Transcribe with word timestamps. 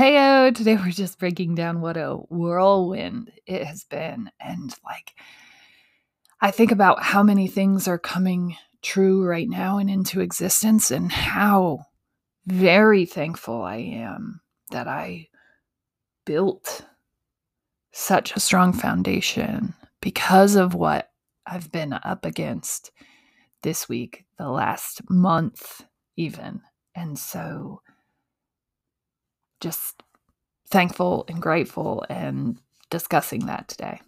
Heyo, 0.00 0.54
today 0.54 0.76
we're 0.76 0.92
just 0.92 1.18
breaking 1.18 1.56
down 1.56 1.82
what 1.82 1.98
a 1.98 2.14
whirlwind 2.30 3.32
it 3.44 3.64
has 3.64 3.84
been. 3.84 4.30
And 4.40 4.74
like, 4.82 5.12
I 6.40 6.50
think 6.50 6.72
about 6.72 7.02
how 7.02 7.22
many 7.22 7.48
things 7.48 7.86
are 7.86 7.98
coming 7.98 8.56
true 8.80 9.22
right 9.22 9.46
now 9.46 9.76
and 9.76 9.90
into 9.90 10.22
existence, 10.22 10.90
and 10.90 11.12
how 11.12 11.84
very 12.46 13.04
thankful 13.04 13.60
I 13.60 13.76
am 13.76 14.40
that 14.70 14.88
I 14.88 15.28
built 16.24 16.86
such 17.92 18.34
a 18.34 18.40
strong 18.40 18.72
foundation 18.72 19.74
because 20.00 20.54
of 20.54 20.72
what 20.72 21.10
I've 21.44 21.70
been 21.70 21.92
up 21.92 22.24
against 22.24 22.90
this 23.62 23.86
week, 23.86 24.24
the 24.38 24.48
last 24.48 25.02
month, 25.10 25.84
even. 26.16 26.62
And 26.94 27.18
so, 27.18 27.82
just 29.60 30.02
thankful 30.68 31.24
and 31.28 31.40
grateful 31.40 32.04
and 32.08 32.58
discussing 32.90 33.46
that 33.46 33.68
today, 33.68 34.00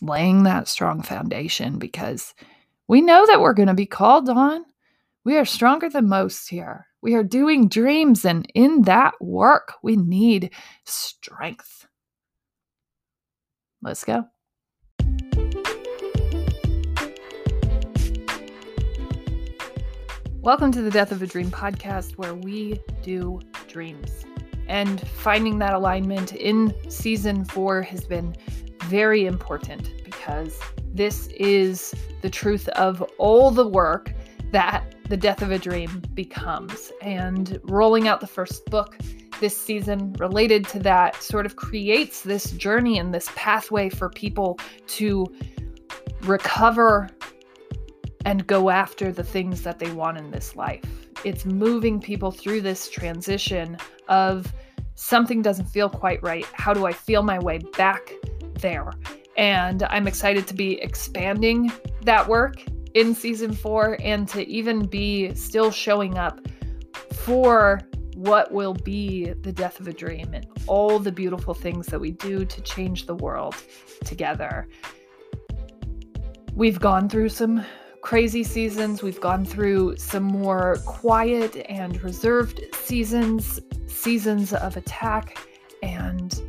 laying 0.00 0.44
that 0.44 0.68
strong 0.68 1.02
foundation 1.02 1.78
because 1.78 2.34
we 2.88 3.00
know 3.00 3.26
that 3.26 3.40
we're 3.40 3.54
going 3.54 3.68
to 3.68 3.74
be 3.74 3.86
called 3.86 4.28
on. 4.28 4.64
We 5.24 5.36
are 5.36 5.44
stronger 5.44 5.88
than 5.88 6.08
most 6.08 6.48
here. 6.48 6.86
We 7.00 7.14
are 7.14 7.24
doing 7.24 7.68
dreams, 7.68 8.24
and 8.24 8.46
in 8.54 8.82
that 8.82 9.14
work, 9.20 9.74
we 9.82 9.96
need 9.96 10.52
strength. 10.84 11.86
Let's 13.82 14.04
go. 14.04 14.26
Welcome 20.40 20.72
to 20.72 20.82
the 20.82 20.90
Death 20.90 21.12
of 21.12 21.22
a 21.22 21.26
Dream 21.26 21.50
podcast, 21.50 22.18
where 22.18 22.34
we 22.34 22.80
do 23.02 23.40
dreams. 23.68 24.24
And 24.68 25.06
finding 25.08 25.58
that 25.58 25.74
alignment 25.74 26.32
in 26.34 26.74
season 26.90 27.44
four 27.44 27.82
has 27.82 28.04
been 28.04 28.34
very 28.84 29.26
important 29.26 29.90
because 30.04 30.58
this 30.94 31.28
is 31.28 31.94
the 32.20 32.30
truth 32.30 32.68
of 32.70 33.02
all 33.18 33.50
the 33.50 33.66
work 33.66 34.12
that 34.50 34.94
the 35.08 35.16
death 35.16 35.42
of 35.42 35.50
a 35.50 35.58
dream 35.58 36.02
becomes. 36.14 36.92
And 37.02 37.60
rolling 37.64 38.08
out 38.08 38.20
the 38.20 38.26
first 38.26 38.66
book 38.66 38.96
this 39.40 39.56
season 39.56 40.12
related 40.14 40.66
to 40.68 40.78
that 40.80 41.20
sort 41.22 41.46
of 41.46 41.56
creates 41.56 42.22
this 42.22 42.52
journey 42.52 42.98
and 42.98 43.12
this 43.12 43.28
pathway 43.34 43.88
for 43.88 44.08
people 44.08 44.58
to 44.86 45.26
recover 46.22 47.08
and 48.24 48.46
go 48.46 48.70
after 48.70 49.10
the 49.10 49.24
things 49.24 49.62
that 49.62 49.80
they 49.80 49.90
want 49.90 50.16
in 50.16 50.30
this 50.30 50.54
life 50.54 51.02
it's 51.24 51.44
moving 51.44 52.00
people 52.00 52.30
through 52.30 52.60
this 52.60 52.88
transition 52.88 53.76
of 54.08 54.52
something 54.94 55.42
doesn't 55.42 55.66
feel 55.66 55.88
quite 55.88 56.22
right. 56.22 56.46
How 56.52 56.72
do 56.72 56.86
I 56.86 56.92
feel 56.92 57.22
my 57.22 57.38
way 57.38 57.58
back 57.76 58.12
there? 58.60 58.90
And 59.36 59.82
I'm 59.84 60.06
excited 60.06 60.46
to 60.48 60.54
be 60.54 60.80
expanding 60.80 61.72
that 62.02 62.26
work 62.28 62.62
in 62.94 63.14
season 63.14 63.52
four 63.52 63.96
and 64.00 64.28
to 64.28 64.46
even 64.46 64.86
be 64.86 65.34
still 65.34 65.70
showing 65.70 66.18
up 66.18 66.40
for 67.12 67.80
what 68.14 68.52
will 68.52 68.74
be 68.74 69.30
the 69.30 69.52
death 69.52 69.80
of 69.80 69.88
a 69.88 69.92
dream 69.92 70.34
and 70.34 70.46
all 70.66 70.98
the 70.98 71.10
beautiful 71.10 71.54
things 71.54 71.86
that 71.86 71.98
we 71.98 72.10
do 72.12 72.44
to 72.44 72.60
change 72.62 73.06
the 73.06 73.14
world 73.14 73.56
together. 74.04 74.68
We've 76.54 76.78
gone 76.78 77.08
through 77.08 77.30
some 77.30 77.64
crazy 78.02 78.42
seasons. 78.42 79.02
We've 79.02 79.20
gone 79.20 79.44
through 79.44 79.96
some 79.96 80.24
more 80.24 80.76
quiet 80.84 81.64
and 81.68 82.02
reserved 82.02 82.60
seasons, 82.74 83.60
seasons 83.86 84.52
of 84.52 84.76
attack, 84.76 85.38
and 85.82 86.42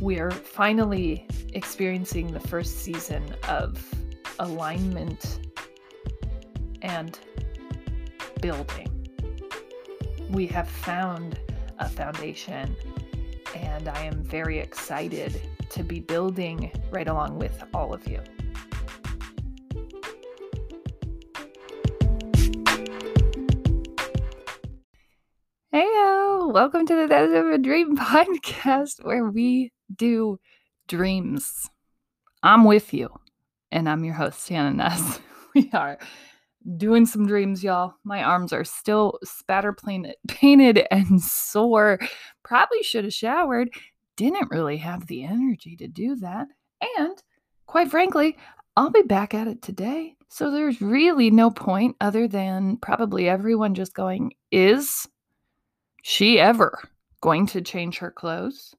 we're 0.00 0.30
finally 0.30 1.26
experiencing 1.54 2.32
the 2.32 2.40
first 2.40 2.78
season 2.80 3.34
of 3.48 3.82
alignment 4.38 5.40
and 6.82 7.18
building. 8.42 9.08
We 10.30 10.46
have 10.48 10.68
found 10.68 11.40
a 11.78 11.88
foundation, 11.88 12.76
and 13.54 13.88
I 13.88 14.04
am 14.04 14.22
very 14.22 14.58
excited 14.58 15.40
to 15.70 15.82
be 15.82 16.00
building 16.00 16.70
right 16.90 17.08
along 17.08 17.38
with 17.38 17.64
all 17.72 17.94
of 17.94 18.06
you. 18.06 18.20
Welcome 26.56 26.86
to 26.86 26.94
the 26.94 27.06
Death 27.06 27.34
of 27.34 27.48
a 27.48 27.58
Dream 27.58 27.94
podcast 27.98 29.04
where 29.04 29.28
we 29.28 29.74
do 29.94 30.38
dreams. 30.88 31.68
I'm 32.42 32.64
with 32.64 32.94
you, 32.94 33.10
and 33.70 33.86
I'm 33.86 34.06
your 34.06 34.14
host, 34.14 34.48
Hannah 34.48 34.72
Ness. 34.72 35.20
We 35.54 35.68
are 35.74 35.98
doing 36.78 37.04
some 37.04 37.26
dreams, 37.26 37.62
y'all. 37.62 37.92
My 38.04 38.22
arms 38.22 38.54
are 38.54 38.64
still 38.64 39.18
spatter 39.22 39.76
painted 40.28 40.86
and 40.90 41.20
sore. 41.20 41.98
Probably 42.42 42.82
should 42.82 43.04
have 43.04 43.12
showered. 43.12 43.68
Didn't 44.16 44.50
really 44.50 44.78
have 44.78 45.06
the 45.06 45.24
energy 45.24 45.76
to 45.76 45.88
do 45.88 46.16
that. 46.16 46.46
And 46.98 47.22
quite 47.66 47.90
frankly, 47.90 48.38
I'll 48.78 48.88
be 48.88 49.02
back 49.02 49.34
at 49.34 49.46
it 49.46 49.60
today. 49.60 50.16
So 50.30 50.50
there's 50.50 50.80
really 50.80 51.30
no 51.30 51.50
point 51.50 51.96
other 52.00 52.26
than 52.26 52.78
probably 52.78 53.28
everyone 53.28 53.74
just 53.74 53.92
going, 53.92 54.32
Is 54.50 55.06
she 56.08 56.38
ever 56.38 56.88
going 57.20 57.46
to 57.48 57.60
change 57.60 57.98
her 57.98 58.12
clothes? 58.12 58.76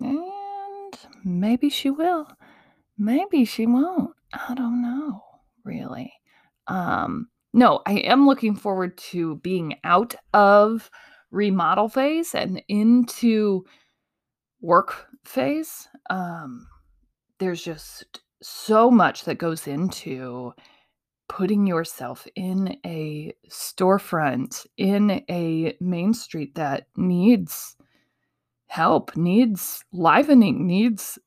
And 0.00 0.98
maybe 1.24 1.70
she 1.70 1.90
will. 1.90 2.26
Maybe 2.98 3.44
she 3.44 3.66
won't. 3.66 4.10
I 4.32 4.52
don't 4.54 4.82
know, 4.82 5.22
really. 5.62 6.12
Um, 6.66 7.28
no, 7.52 7.82
I 7.86 7.98
am 7.98 8.26
looking 8.26 8.56
forward 8.56 8.98
to 9.12 9.36
being 9.36 9.76
out 9.84 10.16
of 10.32 10.90
remodel 11.30 11.88
phase 11.88 12.34
and 12.34 12.60
into 12.66 13.64
work 14.60 15.06
phase. 15.24 15.86
Um, 16.10 16.66
there's 17.38 17.62
just 17.62 18.22
so 18.42 18.90
much 18.90 19.24
that 19.26 19.38
goes 19.38 19.68
into 19.68 20.52
putting 21.28 21.66
yourself 21.66 22.26
in 22.34 22.78
a 22.84 23.34
storefront 23.48 24.66
in 24.76 25.22
a 25.30 25.76
main 25.80 26.14
street 26.14 26.54
that 26.54 26.86
needs 26.96 27.76
help, 28.66 29.16
needs 29.16 29.84
livening, 29.92 30.66
needs 30.66 31.18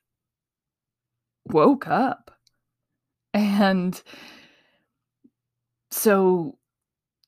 woke 1.45 1.87
up. 1.87 2.31
And 3.33 4.01
so 5.91 6.57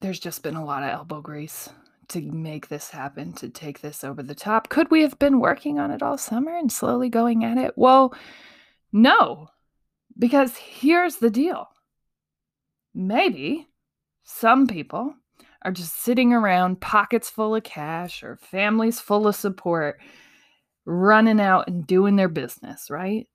there's 0.01 0.19
just 0.19 0.43
been 0.43 0.55
a 0.55 0.65
lot 0.65 0.83
of 0.83 0.89
elbow 0.89 1.21
grease 1.21 1.69
to 2.09 2.21
make 2.21 2.69
this 2.69 2.89
happen, 2.89 3.33
to 3.33 3.49
take 3.49 3.81
this 3.81 4.03
over 4.03 4.23
the 4.23 4.35
top. 4.35 4.69
Could 4.69 4.89
we 4.91 5.01
have 5.01 5.17
been 5.19 5.39
working 5.39 5.79
on 5.79 5.91
it 5.91 6.01
all 6.01 6.17
summer 6.17 6.55
and 6.55 6.71
slowly 6.71 7.09
going 7.09 7.43
at 7.43 7.57
it? 7.57 7.73
Well, 7.75 8.13
no, 8.91 9.49
because 10.17 10.57
here's 10.57 11.17
the 11.17 11.29
deal 11.29 11.69
maybe 12.93 13.67
some 14.23 14.67
people 14.67 15.13
are 15.63 15.71
just 15.71 16.01
sitting 16.01 16.33
around 16.33 16.81
pockets 16.81 17.29
full 17.29 17.55
of 17.55 17.63
cash 17.63 18.23
or 18.23 18.37
families 18.37 18.99
full 18.99 19.27
of 19.27 19.35
support, 19.35 19.99
running 20.85 21.39
out 21.39 21.67
and 21.67 21.85
doing 21.85 22.15
their 22.15 22.29
business, 22.29 22.89
right? 22.89 23.27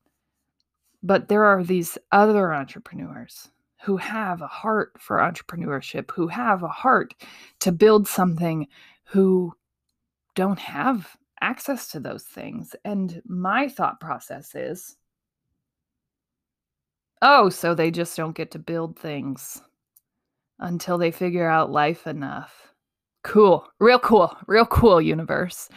But 1.03 1.29
there 1.29 1.45
are 1.45 1.63
these 1.63 1.99
other 2.13 2.55
entrepreneurs 2.55 3.51
who 3.83 3.99
have 3.99 4.41
a 4.41 4.47
heart 4.47 4.93
for 4.99 5.19
entrepreneurship, 5.19 6.11
who 6.13 6.29
have 6.29 6.63
a 6.63 6.69
heart 6.69 7.15
to 7.61 7.71
build 7.71 8.09
something, 8.09 8.67
who 9.05 9.53
don't 10.35 10.59
have 10.59 11.17
access 11.43 11.89
to 11.89 12.01
those 12.01 12.25
things. 12.25 12.75
And 12.85 13.21
my 13.27 13.69
thought 13.69 14.01
process 14.01 14.55
is 14.55 14.97
Oh, 17.27 17.49
so 17.49 17.75
they 17.75 17.91
just 17.91 18.15
don't 18.19 18.37
get 18.37 18.51
to 18.51 18.59
build 18.59 18.99
things 18.99 19.63
until 20.59 20.99
they 20.99 21.11
figure 21.11 21.49
out 21.49 21.73
life 21.73 22.07
enough. 22.07 22.75
Cool. 23.23 23.67
Real 23.81 23.99
cool. 23.99 24.37
Real 24.47 24.67
cool 24.67 25.01
universe. 25.01 25.71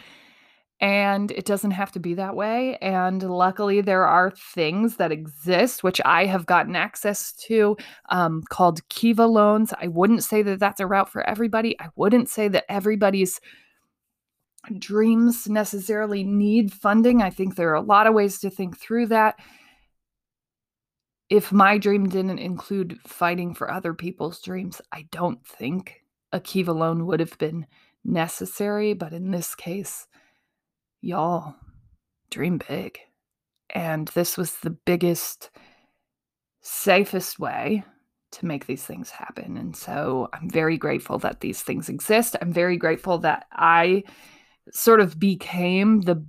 And 0.82 1.30
it 1.30 1.46
doesn't 1.46 1.70
have 1.70 1.90
to 1.92 2.00
be 2.00 2.12
that 2.14 2.36
way. 2.36 2.76
And 2.82 3.22
luckily, 3.22 3.80
there 3.80 4.04
are 4.04 4.30
things 4.30 4.96
that 4.96 5.10
exist, 5.10 5.82
which 5.82 6.02
I 6.04 6.26
have 6.26 6.44
gotten 6.44 6.76
access 6.76 7.32
to, 7.46 7.78
um, 8.10 8.42
called 8.50 8.86
Kiva 8.90 9.26
loans. 9.26 9.72
I 9.80 9.88
wouldn't 9.88 10.24
say 10.24 10.42
that 10.42 10.60
that's 10.60 10.80
a 10.80 10.86
route 10.86 11.10
for 11.10 11.26
everybody. 11.26 11.80
I 11.80 11.88
wouldn't 11.96 12.28
say 12.28 12.48
that 12.48 12.70
everybody's 12.70 13.40
dreams 14.78 15.48
necessarily 15.48 16.24
need 16.24 16.74
funding. 16.74 17.22
I 17.22 17.30
think 17.30 17.56
there 17.56 17.70
are 17.70 17.74
a 17.74 17.80
lot 17.80 18.06
of 18.06 18.12
ways 18.12 18.38
to 18.40 18.50
think 18.50 18.78
through 18.78 19.06
that 19.06 19.36
if 21.30 21.52
my 21.52 21.78
dream 21.78 22.08
didn't 22.08 22.38
include 22.38 22.98
fighting 23.06 23.54
for 23.54 23.70
other 23.70 23.94
people's 23.94 24.40
dreams, 24.40 24.80
I 24.92 25.06
don't 25.10 25.44
think 25.46 26.02
a 26.32 26.40
Kiva 26.40 26.72
loan 26.72 27.06
would 27.06 27.20
have 27.20 27.36
been 27.38 27.66
necessary. 28.04 28.94
But 28.94 29.12
in 29.12 29.30
this 29.30 29.54
case, 29.54 30.06
y'all 31.00 31.54
dream 32.30 32.60
big. 32.66 32.98
And 33.70 34.08
this 34.08 34.36
was 34.38 34.56
the 34.56 34.70
biggest, 34.70 35.50
safest 36.62 37.38
way 37.38 37.84
to 38.30 38.46
make 38.46 38.66
these 38.66 38.84
things 38.84 39.10
happen. 39.10 39.56
And 39.56 39.76
so 39.76 40.28
I'm 40.32 40.48
very 40.50 40.76
grateful 40.76 41.18
that 41.18 41.40
these 41.40 41.62
things 41.62 41.88
exist. 41.88 42.36
I'm 42.40 42.52
very 42.52 42.76
grateful 42.76 43.18
that 43.18 43.46
I 43.52 44.04
sort 44.72 45.00
of 45.00 45.18
became 45.18 46.02
the 46.02 46.24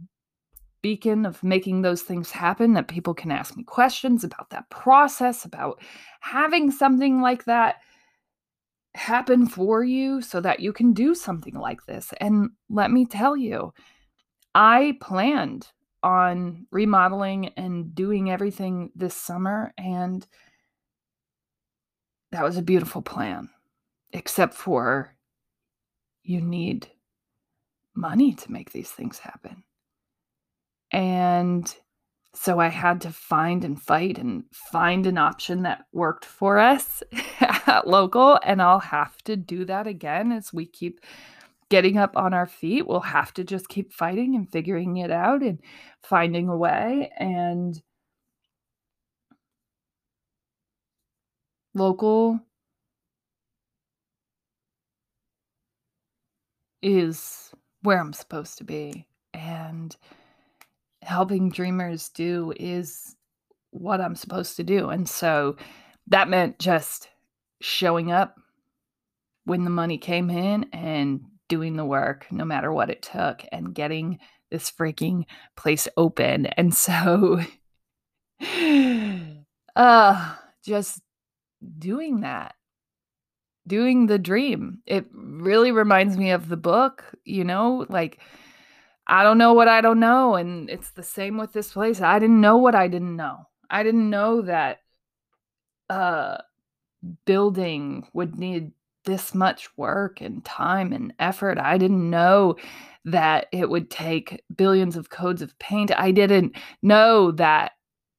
beacon 0.81 1.25
of 1.25 1.43
making 1.43 1.81
those 1.81 2.01
things 2.01 2.31
happen, 2.31 2.73
that 2.73 2.87
people 2.87 3.13
can 3.13 3.31
ask 3.31 3.55
me 3.55 3.63
questions 3.63 4.23
about 4.23 4.49
that 4.51 4.69
process, 4.69 5.45
about 5.45 5.81
having 6.21 6.71
something 6.71 7.21
like 7.21 7.45
that 7.45 7.77
happen 8.95 9.45
for 9.45 9.83
you 9.83 10.21
so 10.21 10.41
that 10.41 10.59
you 10.59 10.73
can 10.73 10.93
do 10.93 11.13
something 11.13 11.53
like 11.53 11.85
this. 11.85 12.13
And 12.19 12.49
let 12.69 12.91
me 12.91 13.05
tell 13.05 13.37
you, 13.37 13.73
I 14.55 14.97
planned 15.01 15.67
on 16.01 16.65
remodeling 16.71 17.49
and 17.49 17.93
doing 17.93 18.31
everything 18.31 18.91
this 18.95 19.15
summer, 19.15 19.73
and 19.77 20.25
that 22.31 22.43
was 22.43 22.57
a 22.57 22.61
beautiful 22.61 23.01
plan, 23.01 23.49
except 24.13 24.53
for 24.53 25.15
you 26.23 26.41
need 26.41 26.87
money 27.95 28.33
to 28.33 28.51
make 28.51 28.71
these 28.71 28.89
things 28.89 29.19
happen. 29.19 29.63
And 30.91 31.74
so 32.33 32.59
I 32.59 32.68
had 32.68 33.01
to 33.01 33.12
find 33.12 33.63
and 33.63 33.81
fight 33.81 34.18
and 34.18 34.44
find 34.53 35.06
an 35.06 35.18
option 35.18 35.63
that 35.63 35.86
worked 35.91 36.25
for 36.25 36.57
us 36.59 37.03
at 37.41 37.88
local. 37.88 38.39
And 38.44 38.62
I'll 38.62 38.80
have 38.80 39.18
to 39.24 39.36
do 39.36 39.65
that 39.65 39.88
again 39.88 40.31
as 40.31 40.53
we 40.53 40.65
keep 40.65 41.00
getting 41.69 41.97
up 41.97 42.15
on 42.15 42.33
our 42.33 42.47
feet. 42.47 42.88
We'll 42.88 43.01
have 43.01 43.33
to 43.36 43.44
just 43.44 43.69
keep 43.69 43.94
fighting 43.94 44.36
and 44.36 44.51
figuring 44.51 44.97
it 44.97 45.12
out 45.12 45.41
and 45.44 45.59
finding 46.03 46.50
a 46.50 46.57
way. 46.57 47.12
And 47.18 47.81
local 51.74 52.39
is 56.81 57.51
where 57.81 58.00
I'm 58.00 58.13
supposed 58.13 58.57
to 58.59 58.63
be. 58.63 59.06
And 59.33 59.95
helping 61.01 61.49
dreamers 61.49 62.09
do 62.09 62.53
is 62.57 63.15
what 63.71 64.01
I'm 64.01 64.15
supposed 64.15 64.57
to 64.57 64.63
do. 64.63 64.89
And 64.89 65.07
so 65.07 65.55
that 66.07 66.29
meant 66.29 66.59
just 66.59 67.09
showing 67.61 68.11
up 68.11 68.35
when 69.45 69.63
the 69.63 69.69
money 69.69 69.97
came 69.97 70.29
in 70.29 70.65
and 70.73 71.21
doing 71.47 71.75
the 71.75 71.85
work, 71.85 72.27
no 72.31 72.45
matter 72.45 72.71
what 72.71 72.89
it 72.89 73.01
took, 73.01 73.43
and 73.51 73.73
getting 73.73 74.19
this 74.51 74.71
freaking 74.71 75.25
place 75.55 75.87
open. 75.97 76.45
And 76.45 76.73
so, 76.73 77.41
uh, 79.75 80.35
just 80.63 81.01
doing 81.77 82.21
that, 82.21 82.55
doing 83.67 84.07
the 84.07 84.19
dream. 84.19 84.79
It 84.85 85.05
really 85.11 85.71
reminds 85.71 86.17
me 86.17 86.31
of 86.31 86.47
the 86.47 86.57
book, 86.57 87.03
you 87.25 87.43
know, 87.43 87.85
like 87.89 88.19
I 89.09 89.23
don't 89.23 89.39
know 89.39 89.53
what 89.53 89.67
I 89.67 89.81
don't 89.81 90.00
know. 90.00 90.35
And 90.35 90.69
it's 90.69 90.91
the 90.91 91.03
same 91.03 91.38
with 91.38 91.51
this 91.51 91.73
place. 91.73 92.00
I 92.00 92.19
didn't 92.19 92.39
know 92.39 92.57
what 92.57 92.75
I 92.75 92.88
didn't 92.88 93.15
know. 93.15 93.47
I 93.69 93.83
didn't 93.83 94.09
know 94.09 94.41
that 94.44 94.79
uh 95.89 96.38
building 97.25 98.07
would 98.13 98.38
need 98.38 98.71
this 99.06 99.33
much 99.33 99.75
work 99.77 100.21
and 100.21 100.45
time 100.45 100.94
and 100.94 101.13
effort. 101.19 101.57
I 101.57 101.77
didn't 101.77 102.09
know 102.09 102.57
that 103.06 103.47
it 103.51 103.69
would 103.69 103.89
take 103.89 104.44
billions 104.56 104.95
of 104.95 105.09
coats 105.09 105.41
of 105.41 105.57
paint. 105.57 105.91
I 105.97 106.11
didn't 106.11 106.56
know 106.83 107.31
that 107.31 107.71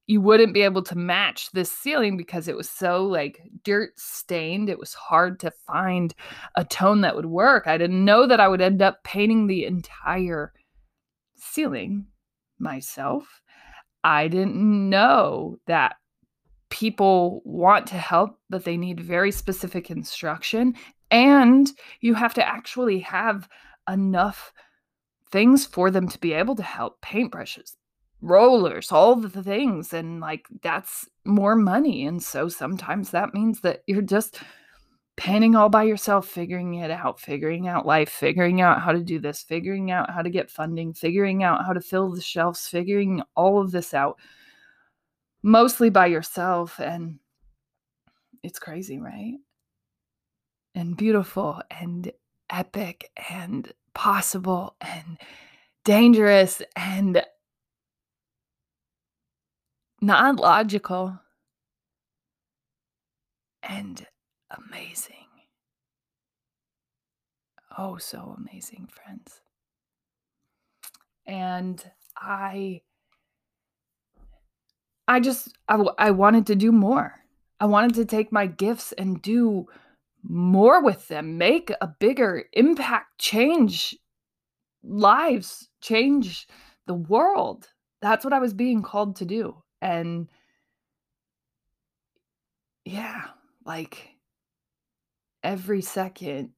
you 0.06 0.20
wouldn't 0.20 0.54
be 0.54 0.62
able 0.62 0.82
to 0.82 0.98
match 0.98 1.52
this 1.52 1.70
ceiling 1.70 2.16
because 2.16 2.48
it 2.48 2.56
was 2.56 2.68
so 2.68 3.04
like 3.04 3.40
dirt 3.62 3.92
stained. 3.96 4.68
It 4.68 4.78
was 4.78 4.94
hard 4.94 5.38
to 5.40 5.52
find 5.52 6.12
a 6.56 6.64
tone 6.64 7.02
that 7.02 7.14
would 7.14 7.26
work. 7.26 7.68
I 7.68 7.78
didn't 7.78 8.04
know 8.04 8.26
that 8.26 8.40
I 8.40 8.48
would 8.48 8.60
end 8.60 8.82
up 8.82 9.04
painting 9.04 9.46
the 9.46 9.66
entire 9.66 10.52
ceiling 11.40 12.06
myself. 12.58 13.42
I 14.04 14.28
didn't 14.28 14.88
know 14.88 15.58
that 15.66 15.96
people 16.70 17.42
want 17.44 17.86
to 17.88 17.96
help, 17.96 18.38
but 18.48 18.64
they 18.64 18.76
need 18.76 19.00
very 19.00 19.32
specific 19.32 19.90
instruction. 19.90 20.74
And 21.10 21.70
you 22.00 22.14
have 22.14 22.34
to 22.34 22.46
actually 22.46 23.00
have 23.00 23.48
enough 23.88 24.52
things 25.30 25.66
for 25.66 25.90
them 25.90 26.08
to 26.08 26.18
be 26.18 26.32
able 26.32 26.54
to 26.56 26.62
help 26.62 27.00
paintbrushes, 27.02 27.76
rollers, 28.20 28.92
all 28.92 29.16
the 29.16 29.42
things. 29.42 29.92
And 29.92 30.20
like 30.20 30.46
that's 30.62 31.08
more 31.24 31.56
money. 31.56 32.06
And 32.06 32.22
so 32.22 32.48
sometimes 32.48 33.10
that 33.10 33.34
means 33.34 33.60
that 33.60 33.82
you're 33.86 34.02
just 34.02 34.40
painting 35.20 35.54
all 35.54 35.68
by 35.68 35.82
yourself, 35.82 36.26
figuring 36.26 36.76
it 36.76 36.90
out, 36.90 37.20
figuring 37.20 37.68
out 37.68 37.84
life, 37.84 38.08
figuring 38.08 38.62
out 38.62 38.80
how 38.80 38.90
to 38.90 39.02
do 39.02 39.18
this, 39.18 39.42
figuring 39.42 39.90
out 39.90 40.10
how 40.10 40.22
to 40.22 40.30
get 40.30 40.50
funding, 40.50 40.94
figuring 40.94 41.42
out 41.42 41.62
how 41.66 41.74
to 41.74 41.80
fill 41.82 42.10
the 42.10 42.22
shelves, 42.22 42.66
figuring 42.66 43.22
all 43.36 43.60
of 43.60 43.70
this 43.70 43.92
out 43.92 44.18
mostly 45.42 45.90
by 45.90 46.06
yourself. 46.06 46.80
And 46.80 47.18
it's 48.42 48.58
crazy, 48.58 48.98
right? 48.98 49.34
And 50.74 50.96
beautiful 50.96 51.60
and 51.70 52.10
epic 52.48 53.10
and 53.28 53.70
possible 53.92 54.74
and 54.80 55.18
dangerous 55.84 56.62
and 56.74 57.22
not 60.00 60.36
logical 60.36 61.20
and 63.62 64.06
amazing. 64.50 65.16
Oh, 67.76 67.96
so 67.96 68.36
amazing, 68.36 68.88
friends. 68.92 69.40
And 71.26 71.82
I 72.16 72.82
I 75.06 75.20
just 75.20 75.56
I, 75.68 75.74
I 75.98 76.10
wanted 76.10 76.46
to 76.48 76.56
do 76.56 76.72
more. 76.72 77.14
I 77.60 77.66
wanted 77.66 77.94
to 77.94 78.04
take 78.04 78.32
my 78.32 78.46
gifts 78.46 78.92
and 78.92 79.20
do 79.20 79.66
more 80.22 80.82
with 80.82 81.08
them, 81.08 81.38
make 81.38 81.72
a 81.80 81.86
bigger 81.86 82.44
impact, 82.52 83.18
change 83.18 83.96
lives, 84.82 85.68
change 85.80 86.46
the 86.86 86.94
world. 86.94 87.68
That's 88.02 88.24
what 88.24 88.34
I 88.34 88.38
was 88.38 88.54
being 88.54 88.82
called 88.82 89.16
to 89.16 89.24
do. 89.24 89.62
And 89.82 90.28
yeah, 92.84 93.28
like 93.64 94.09
every 95.42 95.82
second 95.82 96.50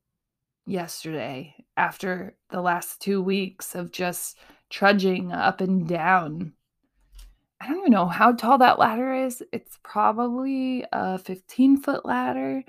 yesterday 0.66 1.54
after 1.76 2.36
the 2.50 2.60
last 2.60 3.00
two 3.00 3.22
weeks 3.22 3.74
of 3.74 3.92
just 3.92 4.38
trudging 4.70 5.32
up 5.32 5.60
and 5.60 5.86
down. 5.88 6.52
I 7.60 7.68
don't 7.68 7.78
even 7.78 7.92
know 7.92 8.06
how 8.06 8.32
tall 8.32 8.58
that 8.58 8.78
ladder 8.78 9.14
is. 9.14 9.42
It's 9.52 9.78
probably 9.84 10.84
a 10.92 11.18
15 11.18 11.80
foot 11.80 12.04
ladder, 12.04 12.64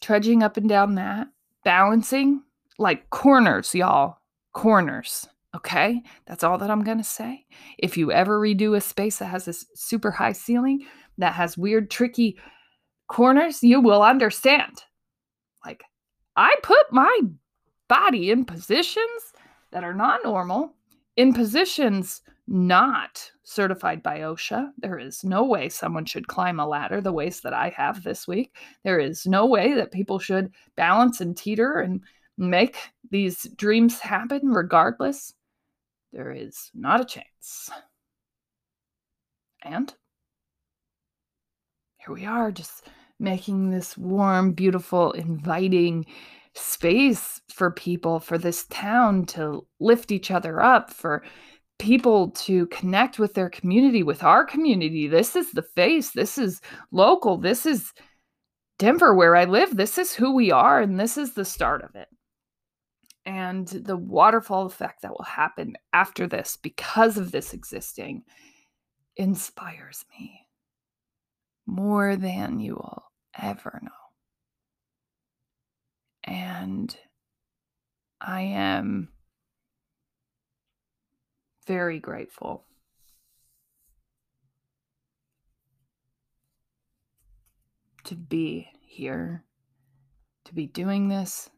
trudging 0.00 0.42
up 0.42 0.56
and 0.56 0.68
down 0.68 0.94
that, 0.96 1.28
balancing 1.64 2.42
like 2.78 3.10
corners, 3.10 3.74
y'all. 3.74 4.18
Corners. 4.52 5.26
Okay. 5.54 6.02
That's 6.26 6.44
all 6.44 6.58
that 6.58 6.70
I'm 6.70 6.84
going 6.84 6.98
to 6.98 7.04
say. 7.04 7.44
If 7.78 7.96
you 7.96 8.12
ever 8.12 8.38
redo 8.38 8.76
a 8.76 8.80
space 8.80 9.18
that 9.18 9.26
has 9.26 9.48
a 9.48 9.54
super 9.74 10.10
high 10.10 10.32
ceiling, 10.32 10.86
that 11.18 11.34
has 11.34 11.58
weird, 11.58 11.90
tricky 11.90 12.38
corners, 13.08 13.62
you 13.62 13.80
will 13.80 14.02
understand. 14.02 14.84
Like, 15.64 15.82
I 16.36 16.56
put 16.62 16.92
my 16.92 17.20
body 17.88 18.30
in 18.30 18.44
positions 18.44 19.32
that 19.72 19.84
are 19.84 19.94
not 19.94 20.20
normal, 20.24 20.74
in 21.16 21.32
positions 21.32 22.22
not 22.46 23.30
certified 23.42 24.02
by 24.02 24.20
OSHA. 24.20 24.70
There 24.78 24.98
is 24.98 25.22
no 25.24 25.44
way 25.44 25.68
someone 25.68 26.06
should 26.06 26.28
climb 26.28 26.60
a 26.60 26.66
ladder 26.66 27.00
the 27.00 27.12
ways 27.12 27.40
that 27.42 27.52
I 27.52 27.68
have 27.76 28.02
this 28.02 28.26
week. 28.26 28.56
There 28.84 28.98
is 28.98 29.26
no 29.26 29.46
way 29.46 29.74
that 29.74 29.92
people 29.92 30.18
should 30.18 30.52
balance 30.76 31.20
and 31.20 31.36
teeter 31.36 31.80
and 31.80 32.02
make 32.38 32.78
these 33.10 33.42
dreams 33.56 33.98
happen 33.98 34.48
regardless. 34.48 35.34
There 36.12 36.32
is 36.32 36.70
not 36.74 37.00
a 37.00 37.04
chance. 37.04 37.68
And 39.62 39.92
here 41.98 42.14
we 42.14 42.24
are, 42.24 42.50
just 42.50 42.88
making 43.20 43.70
this 43.70 43.96
warm, 43.98 44.52
beautiful, 44.52 45.12
inviting 45.12 46.06
space 46.54 47.40
for 47.48 47.70
people, 47.70 48.20
for 48.20 48.38
this 48.38 48.66
town 48.70 49.26
to 49.26 49.66
lift 49.80 50.10
each 50.12 50.30
other 50.30 50.60
up, 50.62 50.92
for 50.92 51.22
people 51.78 52.30
to 52.30 52.66
connect 52.68 53.18
with 53.18 53.34
their 53.34 53.50
community, 53.50 54.02
with 54.02 54.22
our 54.24 54.44
community. 54.44 55.06
This 55.08 55.36
is 55.36 55.52
the 55.52 55.62
face. 55.62 56.10
This 56.12 56.38
is 56.38 56.60
local. 56.90 57.38
This 57.38 57.66
is 57.66 57.92
Denver, 58.78 59.14
where 59.14 59.36
I 59.36 59.44
live. 59.44 59.76
This 59.76 59.98
is 59.98 60.14
who 60.14 60.34
we 60.34 60.50
are, 60.52 60.80
and 60.80 60.98
this 60.98 61.16
is 61.18 61.34
the 61.34 61.44
start 61.44 61.82
of 61.82 61.94
it. 61.94 62.08
and 63.26 63.68
the 63.68 63.96
waterfall 63.96 64.64
effect 64.66 65.02
that 65.02 65.10
will 65.10 65.24
happen 65.24 65.76
after 65.92 66.26
this 66.26 66.56
because 66.62 67.18
of 67.18 67.30
this 67.30 67.52
existing 67.52 68.22
inspires 69.16 70.04
me 70.18 70.46
more 71.66 72.16
than 72.16 72.58
you 72.58 72.74
will 72.74 73.07
ever 73.40 73.80
know. 73.82 73.90
And 76.24 76.96
I 78.20 78.42
am 78.42 79.08
very 81.66 81.98
grateful. 82.00 82.64
To 88.04 88.14
be 88.14 88.68
here, 88.80 89.44
to 90.46 90.54
be 90.54 90.66
doing 90.66 91.08
this, 91.08 91.50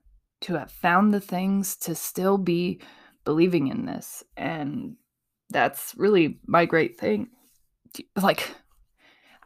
to 0.42 0.54
have 0.54 0.72
found 0.72 1.14
the 1.14 1.20
things 1.20 1.76
to 1.76 1.94
still 1.94 2.38
be 2.38 2.80
believing 3.24 3.68
in 3.68 3.86
this. 3.86 4.24
And 4.36 4.96
that's 5.48 5.94
really 5.96 6.40
my 6.46 6.64
great 6.64 6.98
thing. 6.98 7.28
Like, 8.16 8.50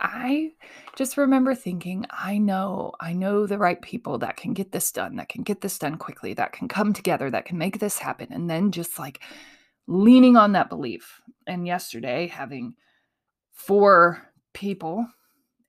I 0.00 0.52
just 0.96 1.16
remember 1.16 1.54
thinking, 1.54 2.04
I 2.10 2.38
know, 2.38 2.92
I 3.00 3.12
know 3.12 3.46
the 3.46 3.58
right 3.58 3.80
people 3.80 4.18
that 4.18 4.36
can 4.36 4.52
get 4.52 4.72
this 4.72 4.90
done, 4.90 5.16
that 5.16 5.28
can 5.28 5.42
get 5.42 5.60
this 5.60 5.78
done 5.78 5.96
quickly, 5.96 6.34
that 6.34 6.52
can 6.52 6.68
come 6.68 6.92
together, 6.92 7.30
that 7.30 7.44
can 7.44 7.58
make 7.58 7.78
this 7.78 7.98
happen. 7.98 8.28
And 8.30 8.50
then 8.50 8.72
just 8.72 8.98
like 8.98 9.22
leaning 9.86 10.36
on 10.36 10.52
that 10.52 10.68
belief. 10.68 11.20
And 11.46 11.66
yesterday, 11.66 12.26
having 12.26 12.74
four 13.52 14.22
people, 14.52 15.06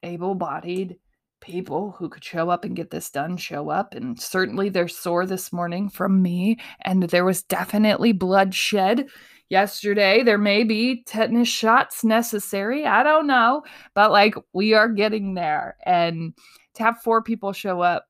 able 0.03 0.35
bodied, 0.35 0.97
people 1.41 1.91
who 1.91 2.09
could 2.09 2.23
show 2.23 2.49
up 2.49 2.65
and 2.65 2.75
get 2.75 2.89
this 2.89 3.09
done 3.11 3.37
show 3.37 3.69
up. 3.69 3.93
And 3.93 4.19
certainly 4.19 4.69
they're 4.69 4.87
sore 4.87 5.25
this 5.25 5.53
morning 5.53 5.89
from 5.89 6.21
me. 6.21 6.59
And 6.81 7.03
there 7.03 7.25
was 7.25 7.43
definitely 7.43 8.11
bloodshed 8.11 9.07
yesterday. 9.49 10.23
There 10.23 10.37
may 10.37 10.63
be 10.63 11.03
tetanus 11.03 11.47
shots 11.47 12.03
necessary. 12.03 12.85
I 12.85 13.03
don't 13.03 13.27
know. 13.27 13.63
But 13.93 14.11
like 14.11 14.35
we 14.53 14.73
are 14.73 14.89
getting 14.89 15.33
there. 15.33 15.77
And 15.85 16.33
to 16.75 16.83
have 16.83 17.01
four 17.01 17.21
people 17.21 17.53
show 17.53 17.81
up 17.81 18.07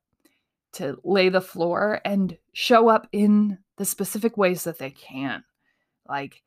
to 0.74 0.98
lay 1.04 1.30
the 1.30 1.42
floor 1.42 2.02
and 2.04 2.38
show 2.54 2.90
up 2.90 3.08
in 3.12 3.58
the 3.78 3.86
specific 3.86 4.38
ways 4.38 4.64
that 4.66 4.78
they 4.78 4.92
can. 4.92 5.44
Like 6.08 6.42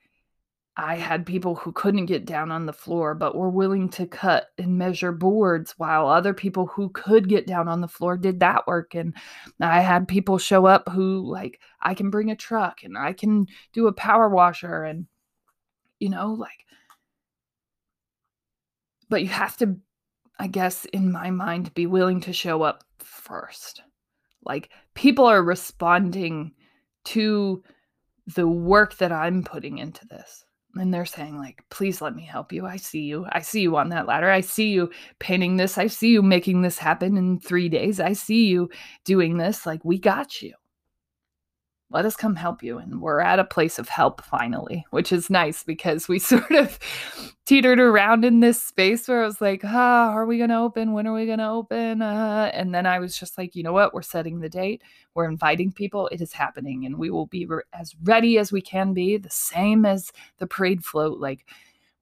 I 0.81 0.95
had 0.95 1.27
people 1.27 1.57
who 1.57 1.73
couldn't 1.73 2.07
get 2.07 2.25
down 2.25 2.53
on 2.53 2.67
the 2.67 2.73
floor 2.73 3.17
but 3.17 3.35
were 3.35 3.51
willing 3.51 3.89
to 3.91 4.07
cut 4.07 4.47
and 4.59 4.79
measure 4.79 5.11
boards, 5.11 5.75
while 5.77 6.07
other 6.07 6.33
people 6.33 6.67
who 6.67 6.89
could 6.91 7.29
get 7.29 7.49
down 7.49 7.67
on 7.67 7.81
the 7.81 7.89
floor 7.89 8.17
did 8.17 8.39
that 8.41 8.65
work. 8.69 8.95
And 8.95 9.13
I 9.61 9.81
had 9.81 10.07
people 10.07 10.39
show 10.39 10.67
up 10.67 10.89
who, 10.89 11.29
like, 11.29 11.59
I 11.81 11.95
can 11.95 12.11
bring 12.11 12.31
a 12.31 12.37
truck 12.37 12.85
and 12.85 12.97
I 12.97 13.13
can 13.13 13.49
do 13.73 13.89
a 13.89 13.93
power 13.93 14.29
washer, 14.29 14.85
and 14.85 15.07
you 15.99 16.11
know, 16.11 16.33
like, 16.33 16.65
but 19.09 19.23
you 19.23 19.29
have 19.29 19.57
to, 19.57 19.79
I 20.39 20.47
guess, 20.47 20.85
in 20.85 21.11
my 21.11 21.31
mind, 21.31 21.75
be 21.75 21.87
willing 21.87 22.21
to 22.21 22.33
show 22.33 22.63
up 22.63 22.85
first. 22.99 23.83
Like, 24.45 24.71
people 24.95 25.25
are 25.25 25.43
responding 25.43 26.53
to 27.07 27.65
the 28.29 28.47
work 28.47 28.99
that 28.99 29.11
I'm 29.11 29.43
putting 29.43 29.79
into 29.79 30.07
this 30.07 30.45
and 30.75 30.93
they're 30.93 31.07
saying 31.07 31.37
like 31.39 31.63
please 31.71 32.01
let 32.01 32.15
me 32.15 32.23
help 32.23 32.53
you. 32.53 32.67
I 32.67 32.77
see 32.77 33.03
you. 33.03 33.27
I 33.31 33.41
see 33.41 33.61
you 33.61 33.77
on 33.77 33.89
that 33.91 34.07
ladder. 34.07 34.31
I 34.31 34.41
see 34.41 34.69
you 34.69 34.91
painting 35.19 35.57
this. 35.57 35.79
I 35.79 35.87
see 35.87 36.09
you 36.09 36.23
making 36.23 36.63
this 36.63 36.79
happen 36.79 37.17
in 37.17 37.41
three 37.41 37.69
days. 37.69 38.01
I 38.01 38.13
see 38.13 38.47
you 38.47 38.71
doing 39.05 39.39
this. 39.39 39.67
Like 39.67 39.85
we 39.85 39.99
got 39.99 40.43
you 40.43 40.55
let 41.91 42.05
us 42.05 42.17
come 42.17 42.37
help 42.37 42.63
you. 42.63 42.79
And 42.79 43.01
we're 43.01 43.21
at 43.21 43.39
a 43.39 43.45
place 43.45 43.79
of 43.79 43.89
help 43.89 44.23
finally, 44.23 44.85
which 44.91 45.11
is 45.11 45.31
nice 45.31 45.63
because 45.63 46.07
we 46.07 46.19
sort 46.19 46.51
of 46.51 46.79
teetered 47.47 47.81
around 47.81 48.25
in 48.25 48.41
this 48.41 48.63
space 48.63 49.09
where 49.09 49.23
I 49.23 49.27
was 49.27 49.41
like, 49.41 49.63
ah, 49.65 50.11
are 50.11 50.27
we 50.27 50.37
going 50.37 50.51
to 50.51 50.59
open? 50.59 50.93
When 50.93 51.07
are 51.07 51.15
we 51.15 51.25
going 51.25 51.39
to 51.39 51.49
open? 51.49 52.03
Uh, 52.03 52.51
and 52.53 52.75
then 52.75 52.85
I 52.85 52.99
was 52.99 53.19
just 53.19 53.39
like, 53.39 53.57
you 53.57 53.63
know 53.63 53.73
what? 53.73 53.95
We're 53.95 54.03
setting 54.03 54.41
the 54.41 54.51
date. 54.51 54.83
We're 55.15 55.29
inviting 55.29 55.73
people. 55.73 56.09
It 56.09 56.21
is 56.21 56.33
happening. 56.33 56.85
And 56.85 56.99
we 56.99 57.11
will 57.11 57.27
be 57.27 57.47
re- 57.47 57.63
as 57.73 57.97
ready 58.03 58.39
as 58.39 58.53
we 58.53 58.61
can 58.61 58.93
be, 58.93 59.17
the 59.17 59.31
same 59.31 59.87
as 59.87 60.13
the 60.39 60.47
parade 60.47 60.85
float. 60.85 61.19
Like 61.19 61.47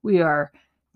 we 0.03 0.21
are 0.21 0.51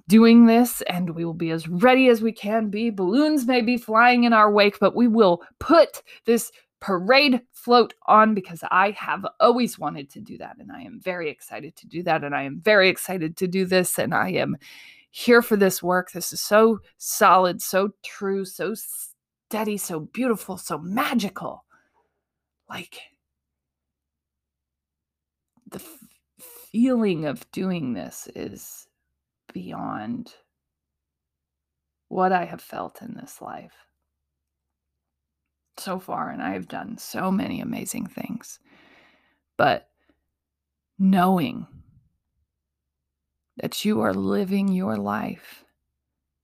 doing 0.09 0.45
this 0.45 0.81
and 0.89 1.11
we 1.11 1.23
will 1.23 1.33
be 1.33 1.51
as 1.51 1.69
ready 1.69 2.09
as 2.09 2.21
we 2.21 2.33
can 2.33 2.69
be. 2.69 2.89
Balloons 2.89 3.45
may 3.45 3.61
be 3.61 3.77
flying 3.77 4.25
in 4.25 4.33
our 4.33 4.51
wake, 4.51 4.77
but 4.79 4.93
we 4.93 5.07
will 5.07 5.41
put 5.59 6.03
this 6.25 6.51
parade 6.81 7.41
float 7.53 7.93
on 8.07 8.33
because 8.33 8.63
I 8.69 8.91
have 8.91 9.25
always 9.39 9.79
wanted 9.79 10.09
to 10.11 10.19
do 10.19 10.37
that. 10.39 10.57
And 10.59 10.71
I 10.71 10.81
am 10.81 10.99
very 10.99 11.29
excited 11.29 11.75
to 11.77 11.87
do 11.87 12.03
that. 12.03 12.23
And 12.23 12.35
I 12.35 12.43
am 12.43 12.59
very 12.59 12.89
excited 12.89 13.37
to 13.37 13.47
do 13.47 13.65
this. 13.65 13.97
And 13.97 14.13
I 14.13 14.29
am 14.31 14.57
here 15.11 15.41
for 15.41 15.55
this 15.55 15.81
work. 15.81 16.11
This 16.11 16.33
is 16.33 16.41
so 16.41 16.79
solid, 16.97 17.61
so 17.61 17.91
true, 18.03 18.43
so 18.43 18.73
steady, 18.73 19.77
so 19.77 19.99
beautiful, 19.99 20.57
so 20.57 20.79
magical. 20.79 21.63
Like 22.67 22.99
the 25.69 25.79
f- 25.79 26.45
feeling 26.71 27.25
of 27.25 27.49
doing 27.51 27.93
this 27.93 28.27
is 28.35 28.87
beyond 29.53 30.33
what 32.07 32.31
I 32.31 32.45
have 32.45 32.61
felt 32.61 33.01
in 33.01 33.13
this 33.13 33.41
life 33.41 33.90
so 35.77 35.99
far, 35.99 36.29
and 36.29 36.41
I 36.41 36.53
have 36.53 36.67
done 36.67 36.97
so 36.97 37.31
many 37.31 37.61
amazing 37.61 38.07
things. 38.07 38.59
But 39.57 39.89
knowing 40.97 41.67
that 43.57 43.85
you 43.85 44.01
are 44.01 44.13
living 44.13 44.69
your 44.69 44.97
life 44.97 45.63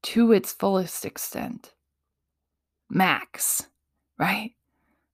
to 0.04 0.32
its 0.32 0.54
fullest 0.54 1.06
extent, 1.06 1.74
max, 2.90 3.68
right? 4.18 4.52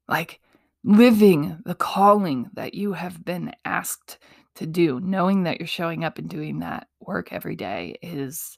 Like 0.08 0.40
living 0.84 1.60
the 1.66 1.76
calling 1.76 2.50
that 2.54 2.74
you 2.74 2.94
have 2.94 3.24
been 3.24 3.54
asked 3.66 4.18
to 4.56 4.66
do, 4.66 5.00
knowing 5.00 5.44
that 5.44 5.60
you're 5.60 5.68
showing 5.68 6.04
up 6.04 6.18
and 6.18 6.30
doing 6.30 6.60
that 6.60 6.88
work 7.00 7.32
every 7.32 7.56
day 7.56 7.98
is 8.02 8.58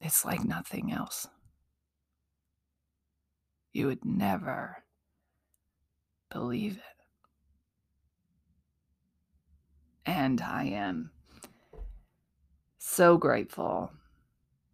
it's 0.00 0.24
like 0.24 0.44
nothing 0.44 0.92
else 0.92 1.26
you 3.72 3.86
would 3.86 4.04
never 4.04 4.82
believe 6.30 6.76
it. 6.76 6.82
And 10.06 10.40
I 10.40 10.64
am 10.64 11.10
so 12.78 13.16
grateful 13.16 13.92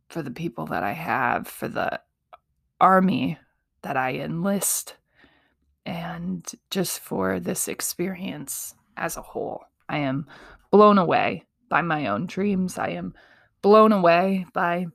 for 0.08 0.22
the 0.22 0.30
people 0.30 0.66
that 0.66 0.82
I 0.82 0.92
have, 0.92 1.46
for 1.48 1.68
the 1.68 2.00
army 2.80 3.38
that 3.82 3.96
I 3.96 4.14
enlist, 4.14 4.96
and 5.84 6.44
just 6.70 7.00
for 7.00 7.38
this 7.38 7.68
experience 7.68 8.74
as 8.96 9.16
a 9.16 9.22
whole. 9.22 9.64
I 9.88 9.98
am 9.98 10.26
blown 10.70 10.98
away 10.98 11.44
by 11.68 11.82
my 11.82 12.06
own 12.06 12.26
dreams. 12.26 12.78
I 12.78 12.88
am 12.88 13.14
blown 13.62 13.92
away 13.92 14.46
by 14.52 14.86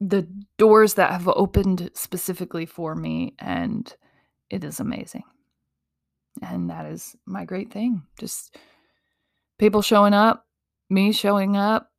the 0.00 0.28
doors 0.56 0.94
that 0.94 1.10
have 1.10 1.28
opened 1.28 1.90
specifically 1.94 2.66
for 2.66 2.94
me 2.94 3.34
and 3.38 3.96
it 4.50 4.64
is 4.64 4.80
amazing. 4.80 5.24
And 6.40 6.70
that 6.70 6.86
is 6.86 7.16
my 7.26 7.44
great 7.44 7.72
thing. 7.72 8.02
Just 8.18 8.56
people 9.58 9.82
showing 9.82 10.14
up 10.14 10.46
me 10.90 11.12
showing 11.12 11.56
up 11.56 11.90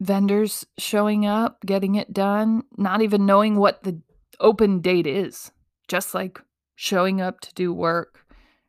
vendors 0.00 0.66
showing 0.76 1.24
up 1.24 1.58
getting 1.64 1.94
it 1.94 2.12
done 2.12 2.62
not 2.76 3.00
even 3.00 3.24
knowing 3.24 3.56
what 3.56 3.82
the 3.84 3.98
open 4.40 4.80
date 4.80 5.06
is 5.06 5.52
just 5.88 6.14
like 6.14 6.40
showing 6.74 7.20
up 7.20 7.40
to 7.40 7.54
do 7.54 7.72
work 7.72 8.26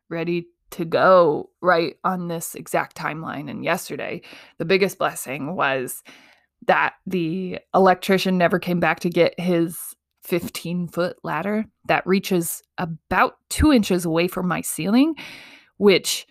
ready 0.08 0.46
to 0.70 0.84
go 0.84 1.50
right 1.60 1.96
on 2.04 2.28
this 2.28 2.54
exact 2.54 2.96
timeline. 2.96 3.50
And 3.50 3.64
yesterday 3.64 4.22
the 4.58 4.64
biggest 4.64 4.98
blessing 4.98 5.54
was 5.54 6.02
that 6.66 6.94
the 7.06 7.58
electrician 7.74 8.38
never 8.38 8.58
came 8.58 8.80
back 8.80 9.00
to 9.00 9.10
get 9.10 9.38
his 9.38 9.78
15 10.24 10.88
foot 10.88 11.16
ladder 11.22 11.64
that 11.86 12.06
reaches 12.06 12.62
about 12.78 13.36
two 13.48 13.72
inches 13.72 14.04
away 14.04 14.26
from 14.26 14.48
my 14.48 14.60
ceiling, 14.60 15.14
which 15.76 16.26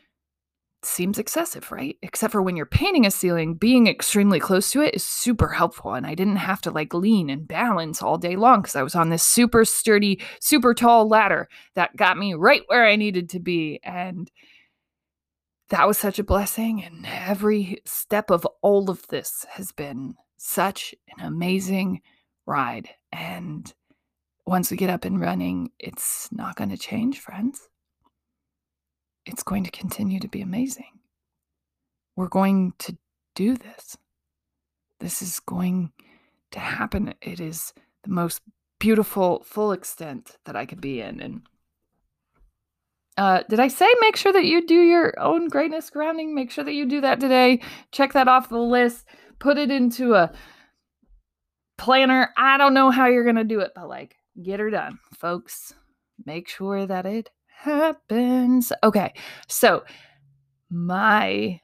seems 0.83 1.17
excessive, 1.17 1.71
right? 1.71 1.97
Except 2.01 2.31
for 2.31 2.41
when 2.41 2.55
you're 2.55 2.65
painting 2.65 3.05
a 3.05 3.11
ceiling, 3.11 3.55
being 3.55 3.87
extremely 3.87 4.39
close 4.39 4.71
to 4.71 4.81
it 4.81 4.95
is 4.95 5.03
super 5.03 5.49
helpful. 5.49 5.93
And 5.93 6.05
I 6.05 6.13
didn't 6.15 6.35
have 6.37 6.61
to 6.61 6.71
like 6.71 6.93
lean 6.93 7.29
and 7.29 7.47
balance 7.47 8.01
all 8.01 8.17
day 8.17 8.35
long 8.35 8.61
because 8.61 8.75
I 8.75 8.83
was 8.83 8.95
on 8.95 9.09
this 9.09 9.23
super 9.23 9.65
sturdy, 9.65 10.21
super 10.39 10.73
tall 10.73 11.07
ladder 11.07 11.47
that 11.75 11.95
got 11.95 12.17
me 12.17 12.33
right 12.33 12.61
where 12.67 12.85
I 12.85 12.95
needed 12.95 13.29
to 13.29 13.39
be. 13.39 13.79
And 13.83 14.29
that 15.69 15.87
was 15.87 15.97
such 15.97 16.19
a 16.19 16.23
blessing. 16.23 16.83
And 16.83 17.05
every 17.05 17.81
step 17.85 18.29
of 18.29 18.45
all 18.61 18.89
of 18.89 19.07
this 19.07 19.45
has 19.51 19.71
been 19.71 20.15
such 20.37 20.93
an 21.17 21.25
amazing 21.25 22.01
ride. 22.45 22.89
And 23.11 23.73
once 24.45 24.69
we 24.69 24.77
get 24.77 24.89
up 24.89 25.05
and 25.05 25.19
running, 25.19 25.71
it's 25.79 26.29
not 26.31 26.55
going 26.55 26.69
to 26.69 26.77
change, 26.77 27.19
friends. 27.19 27.69
It's 29.25 29.43
going 29.43 29.63
to 29.63 29.71
continue 29.71 30.19
to 30.19 30.27
be 30.27 30.41
amazing. 30.41 30.99
We're 32.15 32.27
going 32.27 32.73
to 32.79 32.97
do 33.33 33.55
this. 33.55 33.97
This 34.99 35.21
is 35.21 35.39
going 35.39 35.91
to 36.51 36.59
happen. 36.59 37.15
It 37.21 37.39
is 37.39 37.73
the 38.03 38.11
most 38.11 38.41
beautiful, 38.79 39.43
full 39.43 39.71
extent 39.71 40.37
that 40.45 40.55
I 40.55 40.65
could 40.65 40.79
be 40.79 41.01
in. 41.01 41.19
And 41.19 41.41
uh, 43.17 43.43
did 43.49 43.59
I 43.59 43.67
say 43.67 43.87
make 44.01 44.15
sure 44.15 44.33
that 44.33 44.45
you 44.45 44.65
do 44.65 44.81
your 44.81 45.17
own 45.19 45.47
greatness 45.47 45.89
grounding? 45.89 46.35
Make 46.35 46.51
sure 46.51 46.63
that 46.63 46.73
you 46.73 46.85
do 46.85 47.01
that 47.01 47.19
today. 47.19 47.61
Check 47.91 48.13
that 48.13 48.27
off 48.27 48.49
the 48.49 48.57
list. 48.57 49.05
Put 49.39 49.57
it 49.57 49.71
into 49.71 50.15
a 50.15 50.31
planner. 51.77 52.33
I 52.37 52.57
don't 52.57 52.73
know 52.73 52.89
how 52.89 53.07
you're 53.07 53.23
going 53.23 53.35
to 53.35 53.43
do 53.43 53.61
it, 53.61 53.71
but 53.75 53.87
like, 53.87 54.15
get 54.41 54.59
her 54.59 54.69
done, 54.69 54.99
folks. 55.13 55.73
Make 56.25 56.49
sure 56.49 56.85
that 56.85 57.05
it 57.05 57.29
happens. 57.47 58.71
Okay, 58.83 59.13
so 59.47 59.83
my 60.69 61.59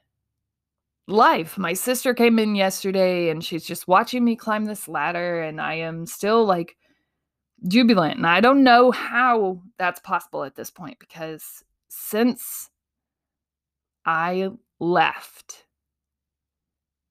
life. 1.08 1.58
My 1.58 1.72
sister 1.72 2.14
came 2.14 2.38
in 2.38 2.54
yesterday 2.54 3.28
and 3.28 3.44
she's 3.44 3.64
just 3.64 3.88
watching 3.88 4.24
me 4.24 4.36
climb 4.36 4.64
this 4.64 4.88
ladder, 4.88 5.42
and 5.42 5.60
I 5.60 5.74
am 5.74 6.06
still 6.06 6.44
like 6.44 6.76
jubilant. 7.66 8.16
And 8.16 8.26
I 8.26 8.40
don't 8.40 8.64
know 8.64 8.90
how 8.90 9.60
that's 9.78 10.00
possible 10.00 10.44
at 10.44 10.56
this 10.56 10.70
point 10.70 10.98
because 10.98 11.64
since 11.88 12.70
I 14.04 14.50
left 14.80 15.64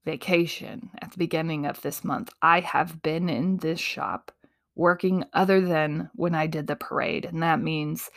vacation 0.03 0.89
at 1.01 1.11
the 1.11 1.17
beginning 1.17 1.65
of 1.65 1.81
this 1.81 2.03
month, 2.03 2.29
I 2.41 2.61
have 2.61 3.01
been 3.01 3.29
in 3.29 3.57
this 3.57 3.79
shop 3.79 4.31
working 4.75 5.25
other 5.33 5.61
than 5.61 6.09
when 6.15 6.33
I 6.33 6.47
did 6.47 6.67
the 6.67 6.75
parade. 6.75 7.25
And 7.25 7.43
that 7.43 7.61
means 7.61 8.09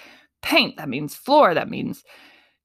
paint, 0.43 0.77
that 0.77 0.89
means 0.89 1.15
floor, 1.15 1.55
that 1.55 1.69
means 1.69 2.05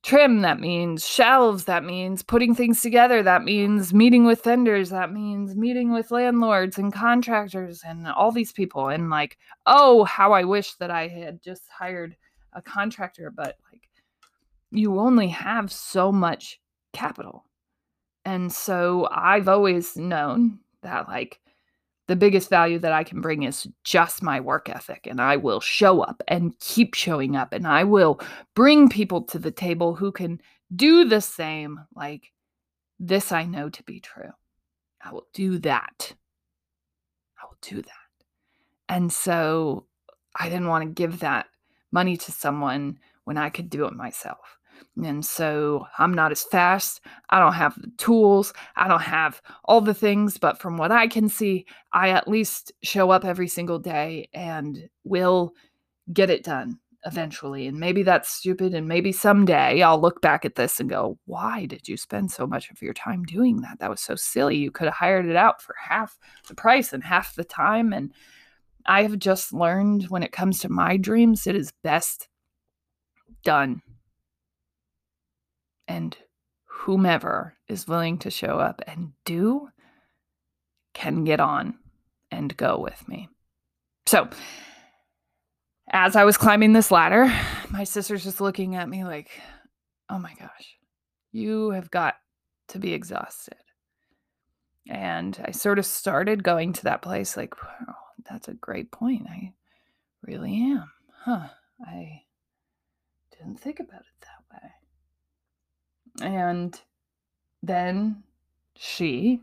trim, 0.03 0.41
that 0.41 0.59
means 0.59 1.07
shelves, 1.07 1.65
that 1.65 1.83
means 1.83 2.23
putting 2.23 2.55
things 2.55 2.81
together, 2.81 3.21
that 3.23 3.43
means 3.43 3.93
meeting 3.93 4.25
with 4.25 4.43
vendors, 4.43 4.89
that 4.89 5.11
means 5.11 5.55
meeting 5.55 5.91
with 5.91 6.11
landlords 6.11 6.77
and 6.77 6.93
contractors 6.93 7.81
and 7.85 8.07
all 8.07 8.31
these 8.31 8.51
people. 8.51 8.89
And 8.89 9.09
like, 9.09 9.37
oh, 9.65 10.05
how 10.05 10.31
I 10.31 10.43
wish 10.43 10.75
that 10.75 10.91
I 10.91 11.07
had 11.07 11.41
just 11.41 11.63
hired 11.69 12.15
a 12.53 12.61
contractor, 12.61 13.29
but 13.29 13.57
like, 13.71 13.89
you 14.71 14.99
only 14.99 15.27
have 15.27 15.71
so 15.71 16.11
much 16.11 16.59
capital. 16.93 17.45
And 18.25 18.51
so 18.51 19.07
I've 19.11 19.47
always 19.47 19.97
known 19.97 20.59
that 20.81 21.07
like 21.07 21.39
the 22.09 22.15
biggest 22.15 22.49
value 22.49 22.79
that 22.79 22.91
I 22.91 23.03
can 23.03 23.21
bring 23.21 23.43
is 23.43 23.67
just 23.83 24.23
my 24.23 24.39
work 24.39 24.67
ethic. 24.67 25.05
And 25.05 25.21
I 25.21 25.37
will 25.37 25.59
show 25.59 26.01
up 26.01 26.23
and 26.27 26.57
keep 26.59 26.95
showing 26.95 27.35
up. 27.35 27.53
And 27.53 27.67
I 27.67 27.83
will 27.83 28.19
bring 28.55 28.89
people 28.89 29.21
to 29.25 29.37
the 29.37 29.51
table 29.51 29.93
who 29.93 30.11
can 30.11 30.41
do 30.75 31.05
the 31.05 31.21
same. 31.21 31.79
Like, 31.95 32.33
this 32.99 33.31
I 33.31 33.45
know 33.45 33.69
to 33.69 33.83
be 33.83 33.99
true. 33.99 34.31
I 35.05 35.13
will 35.13 35.27
do 35.33 35.59
that. 35.59 36.15
I 37.39 37.45
will 37.45 37.59
do 37.61 37.83
that. 37.83 37.93
And 38.89 39.13
so 39.13 39.85
I 40.35 40.49
didn't 40.49 40.67
want 40.67 40.85
to 40.85 40.89
give 40.89 41.19
that 41.19 41.45
money 41.91 42.17
to 42.17 42.31
someone 42.31 42.97
when 43.25 43.37
I 43.37 43.51
could 43.51 43.69
do 43.69 43.85
it 43.85 43.93
myself. 43.93 44.57
And 45.03 45.25
so 45.25 45.85
I'm 45.97 46.13
not 46.13 46.31
as 46.31 46.43
fast. 46.43 47.01
I 47.29 47.39
don't 47.39 47.53
have 47.53 47.75
the 47.81 47.91
tools. 47.97 48.53
I 48.75 48.87
don't 48.87 49.01
have 49.01 49.41
all 49.65 49.81
the 49.81 49.93
things. 49.93 50.37
But 50.37 50.59
from 50.59 50.77
what 50.77 50.91
I 50.91 51.07
can 51.07 51.29
see, 51.29 51.65
I 51.93 52.09
at 52.09 52.27
least 52.27 52.71
show 52.83 53.11
up 53.11 53.25
every 53.25 53.47
single 53.47 53.79
day 53.79 54.29
and 54.33 54.89
will 55.03 55.53
get 56.11 56.29
it 56.29 56.43
done 56.43 56.79
eventually. 57.05 57.67
And 57.67 57.79
maybe 57.79 58.03
that's 58.03 58.29
stupid. 58.29 58.73
And 58.73 58.87
maybe 58.87 59.11
someday 59.11 59.81
I'll 59.81 60.01
look 60.01 60.21
back 60.21 60.43
at 60.43 60.55
this 60.55 60.79
and 60.79 60.89
go, 60.89 61.17
why 61.25 61.65
did 61.65 61.87
you 61.87 61.95
spend 61.95 62.31
so 62.31 62.45
much 62.45 62.69
of 62.71 62.81
your 62.81 62.93
time 62.93 63.23
doing 63.23 63.61
that? 63.61 63.79
That 63.79 63.89
was 63.89 64.01
so 64.01 64.15
silly. 64.15 64.57
You 64.57 64.71
could 64.71 64.85
have 64.85 64.95
hired 64.95 65.25
it 65.25 65.35
out 65.35 65.61
for 65.61 65.75
half 65.79 66.17
the 66.47 66.55
price 66.55 66.91
and 66.91 67.03
half 67.03 67.35
the 67.35 67.45
time. 67.45 67.93
And 67.93 68.13
I 68.85 69.03
have 69.03 69.17
just 69.19 69.53
learned 69.53 70.05
when 70.09 70.23
it 70.23 70.31
comes 70.31 70.59
to 70.59 70.69
my 70.69 70.97
dreams, 70.97 71.47
it 71.47 71.55
is 71.55 71.71
best 71.83 72.27
done 73.43 73.81
and 75.89 76.15
whomever 76.65 77.55
is 77.67 77.87
willing 77.87 78.19
to 78.19 78.29
show 78.29 78.59
up 78.59 78.81
and 78.87 79.11
do 79.25 79.69
can 80.93 81.23
get 81.23 81.39
on 81.39 81.75
and 82.31 82.55
go 82.55 82.79
with 82.79 83.07
me. 83.07 83.27
So, 84.05 84.29
as 85.91 86.15
I 86.15 86.23
was 86.23 86.37
climbing 86.37 86.73
this 86.73 86.91
ladder, 86.91 87.33
my 87.71 87.83
sister's 87.83 88.23
just 88.23 88.39
looking 88.39 88.75
at 88.75 88.87
me 88.87 89.03
like, 89.03 89.29
oh 90.09 90.19
my 90.19 90.33
gosh, 90.39 90.77
you 91.31 91.71
have 91.71 91.89
got 91.89 92.15
to 92.69 92.79
be 92.79 92.93
exhausted. 92.93 93.57
And 94.87 95.39
I 95.43 95.51
sort 95.51 95.79
of 95.79 95.85
started 95.85 96.43
going 96.43 96.73
to 96.73 96.83
that 96.83 97.01
place 97.01 97.35
like, 97.35 97.61
wow, 97.61 97.95
that's 98.29 98.47
a 98.47 98.53
great 98.53 98.91
point. 98.91 99.27
I 99.27 99.53
really 100.21 100.55
am. 100.55 100.91
Huh. 101.23 101.49
I 101.83 102.23
didn't 103.31 103.59
think 103.59 103.79
about 103.79 104.01
it 104.01 104.21
that 104.21 104.53
way. 104.53 104.71
And 106.21 106.79
then 107.63 108.23
she 108.75 109.41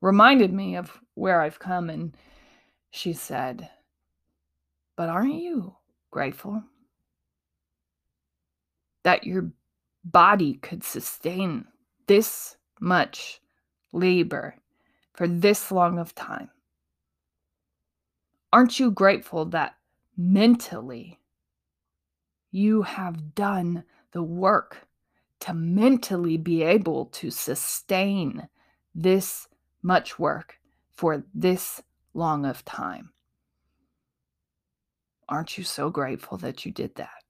reminded 0.00 0.52
me 0.52 0.76
of 0.76 0.98
where 1.14 1.40
I've 1.40 1.58
come, 1.58 1.90
and 1.90 2.16
she 2.90 3.12
said, 3.12 3.68
But 4.96 5.08
aren't 5.08 5.34
you 5.34 5.76
grateful 6.10 6.62
that 9.02 9.24
your 9.24 9.50
body 10.04 10.54
could 10.54 10.84
sustain 10.84 11.66
this 12.06 12.56
much 12.80 13.40
labor 13.92 14.54
for 15.14 15.26
this 15.26 15.70
long 15.70 15.98
of 15.98 16.14
time? 16.14 16.50
Aren't 18.52 18.80
you 18.80 18.90
grateful 18.90 19.44
that 19.46 19.76
mentally 20.16 21.18
you 22.50 22.82
have 22.82 23.34
done 23.34 23.84
the 24.12 24.22
work 24.22 24.87
to 25.40 25.54
mentally 25.54 26.36
be 26.36 26.62
able 26.62 27.06
to 27.06 27.30
sustain 27.30 28.48
this 28.94 29.48
much 29.82 30.18
work 30.18 30.58
for 30.90 31.24
this 31.34 31.82
long 32.14 32.44
of 32.44 32.64
time. 32.64 33.10
Aren't 35.28 35.58
you 35.58 35.64
so 35.64 35.90
grateful 35.90 36.38
that 36.38 36.64
you 36.64 36.72
did 36.72 36.94
that? 36.96 37.22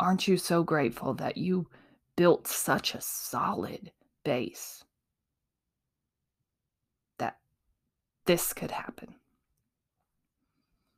Aren't 0.00 0.28
you 0.28 0.36
so 0.36 0.62
grateful 0.62 1.14
that 1.14 1.36
you 1.36 1.68
built 2.16 2.46
such 2.46 2.94
a 2.94 3.00
solid 3.00 3.92
base 4.24 4.84
that 7.18 7.38
this 8.26 8.52
could 8.52 8.70
happen? 8.70 9.14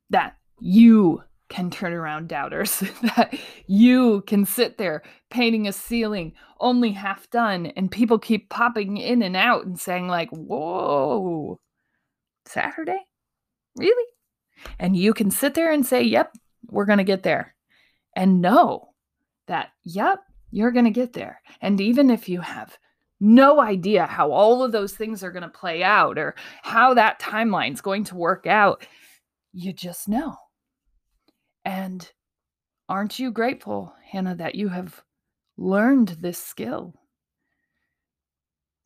That 0.09 0.37
you 0.59 1.23
can 1.51 1.69
turn 1.69 1.91
around 1.91 2.29
doubters, 2.29 2.79
that 3.03 3.37
you 3.67 4.21
can 4.21 4.45
sit 4.45 4.77
there 4.77 5.03
painting 5.29 5.67
a 5.67 5.73
ceiling 5.73 6.33
only 6.59 6.93
half 6.93 7.29
done, 7.29 7.67
and 7.75 7.91
people 7.91 8.17
keep 8.17 8.49
popping 8.49 8.97
in 8.97 9.21
and 9.21 9.35
out 9.35 9.65
and 9.65 9.79
saying, 9.79 10.07
like, 10.07 10.29
whoa, 10.29 11.59
Saturday? 12.45 13.05
Really? 13.75 14.11
And 14.79 14.95
you 14.95 15.13
can 15.13 15.29
sit 15.29 15.53
there 15.53 15.71
and 15.71 15.85
say, 15.85 16.01
yep, 16.03 16.33
we're 16.69 16.85
going 16.85 16.99
to 16.99 17.03
get 17.03 17.23
there. 17.23 17.53
And 18.15 18.41
know 18.41 18.93
that, 19.47 19.69
yep, 19.83 20.19
you're 20.51 20.71
going 20.71 20.85
to 20.85 20.91
get 20.91 21.13
there. 21.13 21.41
And 21.61 21.81
even 21.81 22.09
if 22.09 22.29
you 22.29 22.41
have 22.41 22.77
no 23.19 23.59
idea 23.59 24.05
how 24.05 24.31
all 24.31 24.63
of 24.63 24.71
those 24.71 24.93
things 24.93 25.23
are 25.23 25.31
going 25.31 25.43
to 25.43 25.49
play 25.49 25.83
out 25.83 26.17
or 26.17 26.35
how 26.63 26.93
that 26.93 27.19
timeline's 27.19 27.81
going 27.81 28.05
to 28.05 28.15
work 28.15 28.47
out, 28.47 28.85
you 29.53 29.73
just 29.73 30.07
know 30.07 30.35
and 31.65 32.11
aren't 32.89 33.19
you 33.19 33.31
grateful, 33.31 33.93
Hannah, 34.11 34.35
that 34.35 34.55
you 34.55 34.69
have 34.69 35.03
learned 35.57 36.09
this 36.19 36.37
skill 36.37 36.95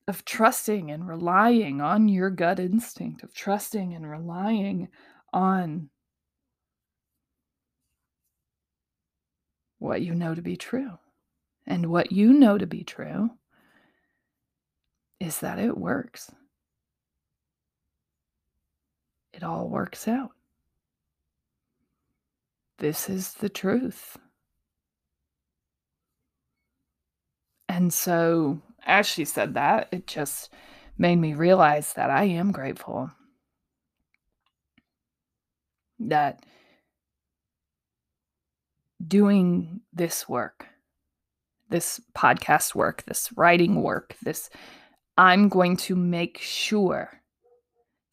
of 0.08 0.24
trusting 0.26 0.92
and 0.92 1.08
relying 1.08 1.82
on 1.82 2.08
your 2.08 2.30
gut 2.30 2.60
instinct, 2.60 3.24
of 3.24 3.34
trusting 3.34 3.94
and 3.94 4.10
relying 4.10 4.90
on 5.34 5.90
what 9.80 10.02
you 10.02 10.14
know 10.14 10.36
to 10.36 10.42
be 10.42 10.56
true? 10.56 10.92
And 11.66 11.88
what 11.88 12.12
you 12.12 12.32
know 12.32 12.60
to 12.60 12.68
be 12.68 12.84
true 12.84 13.32
is 15.20 15.40
that 15.40 15.58
it 15.58 15.76
works. 15.76 16.32
It 19.34 19.44
all 19.44 19.68
works 19.68 20.08
out. 20.08 20.35
This 22.80 23.10
is 23.10 23.34
the 23.34 23.50
truth. 23.50 24.18
And 27.70 27.94
so, 27.94 28.62
as 28.86 29.06
she 29.06 29.26
said 29.26 29.54
that, 29.56 29.88
it 29.92 30.08
just 30.08 30.54
made 30.98 31.18
me 31.18 31.34
realize 31.34 31.94
that 31.94 32.10
I 32.10 32.26
am 32.26 32.52
grateful 32.52 33.12
that 36.00 36.46
doing 39.06 39.82
this 39.94 40.28
work, 40.28 40.68
this 41.70 42.00
podcast 42.16 42.76
work, 42.76 43.04
this 43.04 43.30
writing 43.36 43.82
work, 43.82 44.16
this, 44.24 44.50
I'm 45.18 45.50
going 45.50 45.78
to 45.78 45.96
make 45.96 46.38
sure 46.38 47.22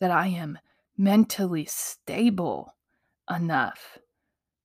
that 0.01 0.11
I 0.11 0.29
am 0.29 0.59
mentally 0.96 1.64
stable 1.64 2.75
enough 3.29 3.98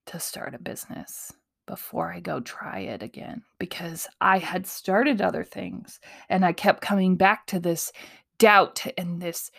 to 0.07 0.19
start 0.19 0.55
a 0.55 0.59
business 0.59 1.31
before 1.67 2.11
I 2.11 2.19
go 2.19 2.39
try 2.39 2.79
it 2.79 3.03
again 3.03 3.43
because 3.59 4.07
I 4.21 4.39
had 4.39 4.65
started 4.65 5.21
other 5.21 5.43
things 5.43 5.99
and 6.29 6.45
I 6.45 6.53
kept 6.53 6.81
coming 6.81 7.15
back 7.15 7.45
to 7.47 7.59
this 7.59 7.91
doubt 8.39 8.85
and 8.97 9.21
this 9.21 9.51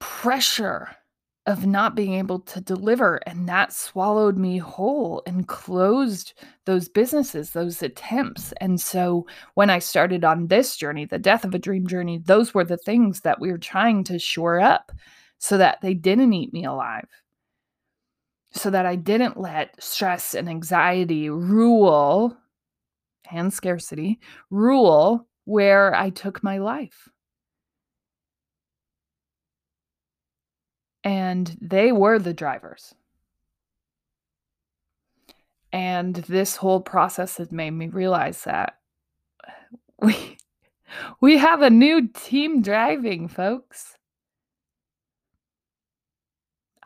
pressure 0.00 0.88
of 1.46 1.64
not 1.64 1.94
being 1.94 2.14
able 2.14 2.40
to 2.40 2.60
deliver. 2.60 3.16
And 3.26 3.48
that 3.48 3.72
swallowed 3.72 4.36
me 4.36 4.58
whole 4.58 5.22
and 5.26 5.46
closed 5.46 6.34
those 6.64 6.88
businesses, 6.88 7.50
those 7.50 7.82
attempts. 7.82 8.52
And 8.60 8.80
so 8.80 9.26
when 9.54 9.70
I 9.70 9.78
started 9.78 10.24
on 10.24 10.48
this 10.48 10.76
journey, 10.76 11.04
the 11.04 11.18
death 11.18 11.44
of 11.44 11.54
a 11.54 11.58
dream 11.58 11.86
journey, 11.86 12.18
those 12.18 12.52
were 12.52 12.64
the 12.64 12.76
things 12.76 13.20
that 13.20 13.40
we 13.40 13.52
were 13.52 13.58
trying 13.58 14.02
to 14.04 14.18
shore 14.18 14.60
up 14.60 14.90
so 15.38 15.56
that 15.58 15.80
they 15.82 15.94
didn't 15.94 16.32
eat 16.32 16.52
me 16.52 16.64
alive. 16.64 17.06
So 18.56 18.70
that 18.70 18.86
I 18.86 18.96
didn't 18.96 19.38
let 19.38 19.82
stress 19.82 20.34
and 20.34 20.48
anxiety 20.48 21.28
rule 21.30 22.36
and 23.30 23.52
scarcity 23.52 24.18
rule 24.50 25.28
where 25.44 25.94
I 25.94 26.10
took 26.10 26.42
my 26.42 26.58
life. 26.58 27.08
and 31.06 31.56
they 31.60 31.92
were 31.92 32.18
the 32.18 32.34
drivers. 32.34 32.92
And 35.72 36.16
this 36.16 36.56
whole 36.56 36.80
process 36.80 37.36
has 37.36 37.52
made 37.52 37.70
me 37.70 37.86
realize 37.86 38.42
that 38.42 38.78
we 40.00 40.36
we 41.20 41.38
have 41.38 41.62
a 41.62 41.70
new 41.70 42.08
team 42.08 42.60
driving, 42.60 43.28
folks. 43.28 43.96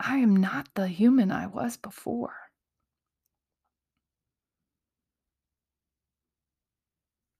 I 0.03 0.17
am 0.17 0.35
not 0.35 0.67
the 0.73 0.87
human 0.87 1.31
I 1.31 1.45
was 1.47 1.77
before. 1.77 2.33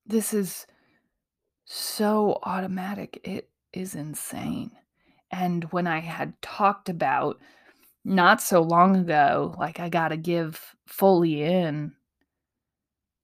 This 0.05 0.33
is 0.33 0.67
so 1.65 2.39
automatic. 2.43 3.19
It 3.23 3.49
is 3.73 3.95
insane. 3.95 4.71
And 5.31 5.63
when 5.71 5.87
I 5.87 5.99
had 5.99 6.39
talked 6.41 6.89
about 6.89 7.39
not 8.03 8.41
so 8.41 8.61
long 8.61 8.95
ago, 8.95 9.55
like 9.57 9.79
I 9.79 9.89
got 9.89 10.09
to 10.09 10.17
give 10.17 10.75
fully 10.85 11.41
in 11.41 11.93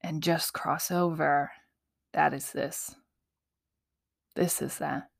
and 0.02 0.22
just 0.22 0.52
cross 0.52 0.90
over, 0.90 1.52
that 2.12 2.34
is 2.34 2.52
this. 2.52 2.94
This 4.34 4.62
is 4.62 4.78
that. 4.78 5.10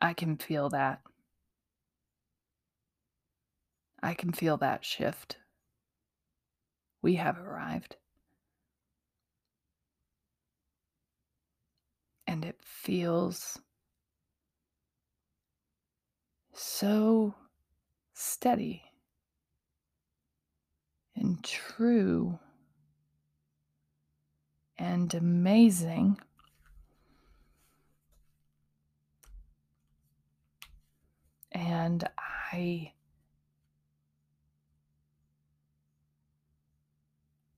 I 0.00 0.12
can 0.12 0.36
feel 0.36 0.68
that. 0.70 1.00
I 4.02 4.14
can 4.14 4.32
feel 4.32 4.56
that 4.58 4.84
shift. 4.84 5.38
We 7.02 7.14
have 7.16 7.38
arrived. 7.38 7.96
And 12.26 12.44
it 12.44 12.58
feels 12.62 13.58
so 16.52 17.34
steady 18.12 18.82
and 21.14 21.42
true 21.44 22.38
and 24.78 25.12
amazing. 25.14 26.18
And 31.52 32.08
I 32.52 32.92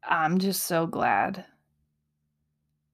I'm 0.09 0.39
just 0.39 0.63
so 0.65 0.87
glad 0.87 1.45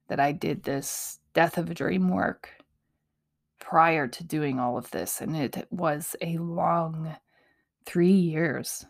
that 0.08 0.20
I 0.20 0.32
did 0.32 0.62
this 0.64 1.20
death 1.32 1.58
of 1.58 1.70
a 1.70 1.74
dream 1.74 2.08
work 2.08 2.50
prior 3.60 4.06
to 4.08 4.24
doing 4.24 4.58
all 4.58 4.76
of 4.76 4.90
this. 4.90 5.20
And 5.20 5.36
it 5.36 5.66
was 5.70 6.16
a 6.20 6.38
long 6.38 7.16
three 7.86 8.12
years 8.12 8.84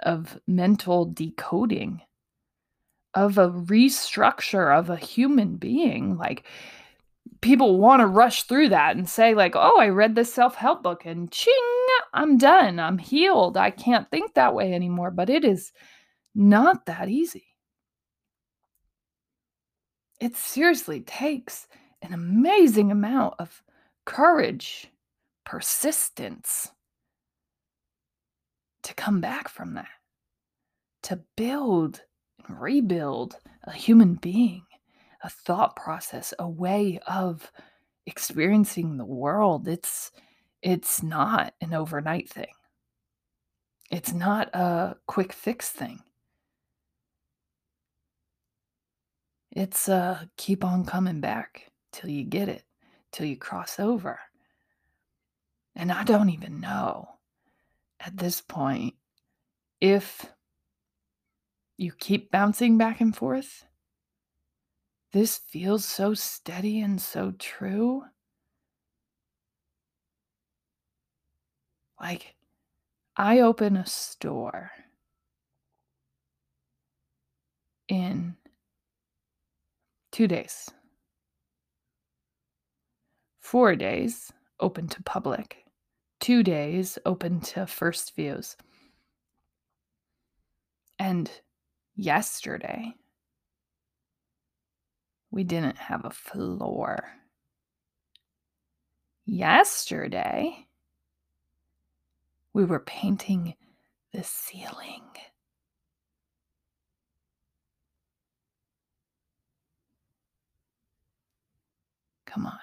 of 0.00 0.38
mental 0.46 1.06
decoding, 1.06 2.02
of 3.14 3.38
a 3.38 3.50
restructure 3.50 4.76
of 4.78 4.90
a 4.90 4.96
human 4.96 5.56
being. 5.56 6.16
Like, 6.16 6.44
people 7.40 7.78
want 7.78 8.00
to 8.00 8.06
rush 8.06 8.44
through 8.44 8.68
that 8.68 8.96
and 8.96 9.08
say, 9.08 9.34
like, 9.34 9.56
oh, 9.56 9.78
I 9.80 9.88
read 9.88 10.14
this 10.14 10.32
self 10.32 10.54
help 10.54 10.82
book 10.82 11.04
and 11.04 11.30
ching, 11.32 11.54
I'm 12.12 12.38
done. 12.38 12.78
I'm 12.78 12.98
healed. 12.98 13.56
I 13.56 13.70
can't 13.70 14.10
think 14.10 14.34
that 14.34 14.54
way 14.54 14.72
anymore. 14.72 15.10
But 15.10 15.30
it 15.30 15.44
is 15.44 15.72
not 16.38 16.86
that 16.86 17.08
easy. 17.08 17.44
It 20.20 20.36
seriously 20.36 21.00
takes 21.00 21.66
an 22.00 22.12
amazing 22.12 22.92
amount 22.92 23.34
of 23.40 23.62
courage, 24.04 24.86
persistence 25.44 26.70
to 28.84 28.94
come 28.94 29.20
back 29.20 29.48
from 29.48 29.74
that, 29.74 29.88
to 31.02 31.20
build 31.36 32.02
and 32.46 32.60
rebuild 32.60 33.36
a 33.64 33.72
human 33.72 34.14
being, 34.14 34.62
a 35.22 35.28
thought 35.28 35.74
process, 35.74 36.32
a 36.38 36.48
way 36.48 37.00
of 37.06 37.50
experiencing 38.06 38.96
the 38.96 39.04
world. 39.04 39.66
It's 39.66 40.12
it's 40.62 41.02
not 41.02 41.54
an 41.60 41.74
overnight 41.74 42.28
thing. 42.28 42.54
It's 43.90 44.12
not 44.12 44.54
a 44.54 44.96
quick 45.06 45.32
fix 45.32 45.70
thing. 45.70 46.00
It's 49.50 49.88
uh 49.88 50.24
keep 50.36 50.64
on 50.64 50.84
coming 50.84 51.20
back 51.20 51.70
till 51.92 52.10
you 52.10 52.24
get 52.24 52.48
it, 52.48 52.64
till 53.12 53.26
you 53.26 53.36
cross 53.36 53.80
over. 53.80 54.20
And 55.74 55.92
I 55.92 56.04
don't 56.04 56.30
even 56.30 56.60
know 56.60 57.08
at 58.00 58.16
this 58.16 58.40
point 58.40 58.94
if 59.80 60.26
you 61.76 61.92
keep 61.92 62.30
bouncing 62.30 62.76
back 62.76 63.00
and 63.00 63.16
forth. 63.16 63.64
This 65.12 65.38
feels 65.38 65.84
so 65.84 66.12
steady 66.12 66.80
and 66.80 67.00
so 67.00 67.32
true. 67.38 68.02
Like, 72.00 72.34
I 73.16 73.40
open 73.40 73.76
a 73.76 73.86
store 73.86 74.70
in 77.88 78.36
two 80.18 80.26
days 80.26 80.68
four 83.38 83.76
days 83.76 84.32
open 84.58 84.88
to 84.88 85.00
public, 85.04 85.64
two 86.18 86.42
days 86.42 86.98
open 87.06 87.40
to 87.40 87.64
first 87.68 88.16
views. 88.16 88.56
And 90.98 91.30
yesterday, 91.94 92.94
we 95.30 95.44
didn't 95.44 95.78
have 95.78 96.04
a 96.04 96.10
floor. 96.10 97.12
Yesterday, 99.24 100.66
we 102.52 102.64
were 102.64 102.80
painting 102.80 103.54
the 104.12 104.24
ceiling. 104.24 105.04
Come 112.28 112.44
on. 112.44 112.58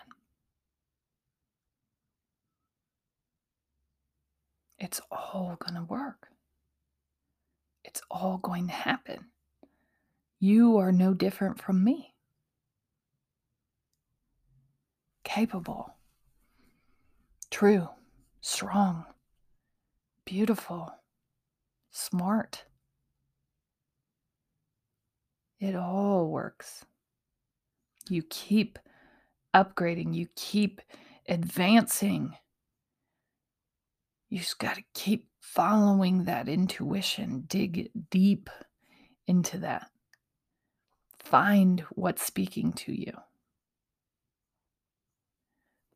It's 4.78 5.01
all 5.10 5.58
going 5.60 5.73
to 5.73 5.84
work. 5.84 6.28
It's 7.84 8.01
all 8.12 8.38
going 8.38 8.67
to 8.67 8.73
happen. 8.73 9.25
You 10.39 10.78
are 10.78 10.91
no 10.91 11.15
different 11.15 11.60
from 11.60 11.84
me. 11.84 12.13
Capable, 15.23 15.95
true, 17.49 17.89
strong, 18.41 19.06
beautiful, 20.25 20.93
smart. 21.89 22.65
It 25.60 25.75
all 25.75 26.28
works. 26.28 26.86
You 28.08 28.21
keep 28.30 28.78
upgrading, 29.55 30.13
you 30.13 30.27
keep 30.35 30.81
advancing 31.29 32.35
You 34.29 34.39
just 34.39 34.59
got 34.59 34.75
to 34.75 34.83
keep 34.93 35.27
following 35.39 36.25
that 36.25 36.49
intuition, 36.49 37.45
dig 37.47 37.91
deep 38.09 38.49
into 39.27 39.59
that. 39.59 39.89
Find 41.19 41.81
what's 41.91 42.25
speaking 42.25 42.73
to 42.73 42.93
you. 42.93 43.13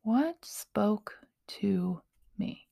What 0.02 0.36
spoke 0.44 1.18
to 1.60 2.00
me? 2.38 2.68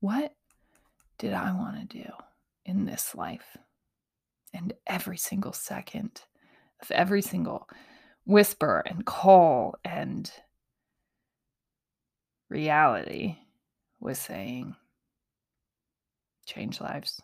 What 0.00 0.34
did 1.18 1.34
I 1.34 1.52
want 1.52 1.90
to 1.90 1.98
do 1.98 2.10
in 2.64 2.84
this 2.86 3.14
life? 3.14 3.56
And 4.54 4.72
every 4.86 5.18
single 5.18 5.52
second 5.52 6.22
of 6.82 6.90
every 6.90 7.22
single 7.22 7.68
whisper 8.24 8.82
and 8.86 9.06
call 9.06 9.74
and 9.84 10.30
reality 12.48 13.36
was 14.00 14.18
saying, 14.18 14.74
change 16.46 16.80
lives. 16.80 17.20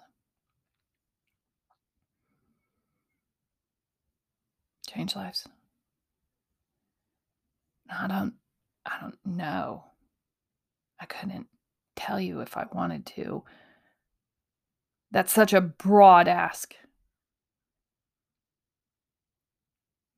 Change 4.88 5.14
lives. 5.16 5.46
I 7.90 8.06
don't 8.06 8.34
I 8.86 8.98
don't 9.00 9.18
know. 9.24 9.84
I 11.00 11.06
couldn't 11.06 11.46
tell 11.94 12.20
you 12.20 12.40
if 12.40 12.56
I 12.56 12.66
wanted 12.72 13.04
to. 13.06 13.44
That's 15.10 15.32
such 15.32 15.52
a 15.52 15.60
broad 15.60 16.26
ask. 16.28 16.74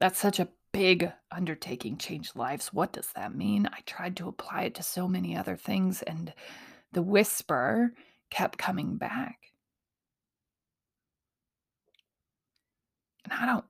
That's 0.00 0.18
such 0.18 0.40
a 0.40 0.48
big 0.72 1.12
undertaking, 1.30 1.98
change 1.98 2.34
lives. 2.34 2.72
What 2.72 2.92
does 2.92 3.08
that 3.14 3.34
mean? 3.34 3.68
I 3.70 3.80
tried 3.86 4.16
to 4.16 4.28
apply 4.28 4.62
it 4.62 4.74
to 4.76 4.82
so 4.82 5.06
many 5.06 5.36
other 5.36 5.56
things, 5.56 6.02
and 6.02 6.32
the 6.92 7.02
whisper 7.02 7.92
kept 8.30 8.58
coming 8.58 8.96
back. 8.96 9.38
And 13.24 13.32
I 13.32 13.46
don't 13.46 13.64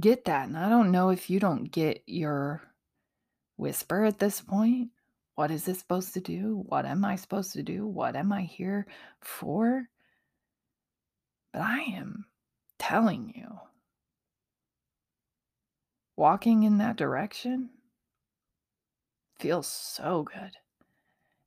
get 0.00 0.24
that. 0.24 0.48
And 0.48 0.56
I 0.56 0.68
don't 0.68 0.90
know 0.90 1.10
if 1.10 1.28
you 1.28 1.38
don't 1.38 1.70
get 1.70 2.02
your 2.06 2.62
whisper 3.56 4.04
at 4.04 4.18
this 4.18 4.40
point. 4.40 4.90
What 5.34 5.50
is 5.50 5.64
this 5.64 5.80
supposed 5.80 6.14
to 6.14 6.20
do? 6.20 6.64
What 6.66 6.86
am 6.86 7.04
I 7.04 7.16
supposed 7.16 7.52
to 7.54 7.62
do? 7.62 7.86
What 7.86 8.16
am 8.16 8.32
I 8.32 8.42
here 8.42 8.86
for? 9.20 9.88
But 11.52 11.62
I 11.62 11.80
am 11.80 12.26
telling 12.78 13.32
you, 13.36 13.58
walking 16.16 16.62
in 16.62 16.78
that 16.78 16.96
direction 16.96 17.70
feels 19.38 19.66
so 19.66 20.22
good 20.22 20.52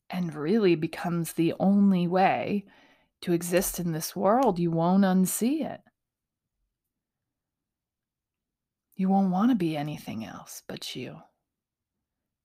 and 0.10 0.34
really 0.34 0.76
becomes 0.76 1.34
the 1.34 1.54
only 1.60 2.08
way 2.08 2.66
to 3.22 3.34
exist 3.34 3.80
in 3.80 3.92
this 3.92 4.16
world. 4.16 4.60
You 4.60 4.72
won't 4.72 5.04
unsee 5.04 5.66
it. 5.66 5.82
You 8.96 9.10
won't 9.10 9.32
want 9.32 9.52
to 9.52 9.56
be 9.56 9.78
anything 9.78 10.26
else 10.26 10.64
but 10.68 10.96
you. 10.96 11.18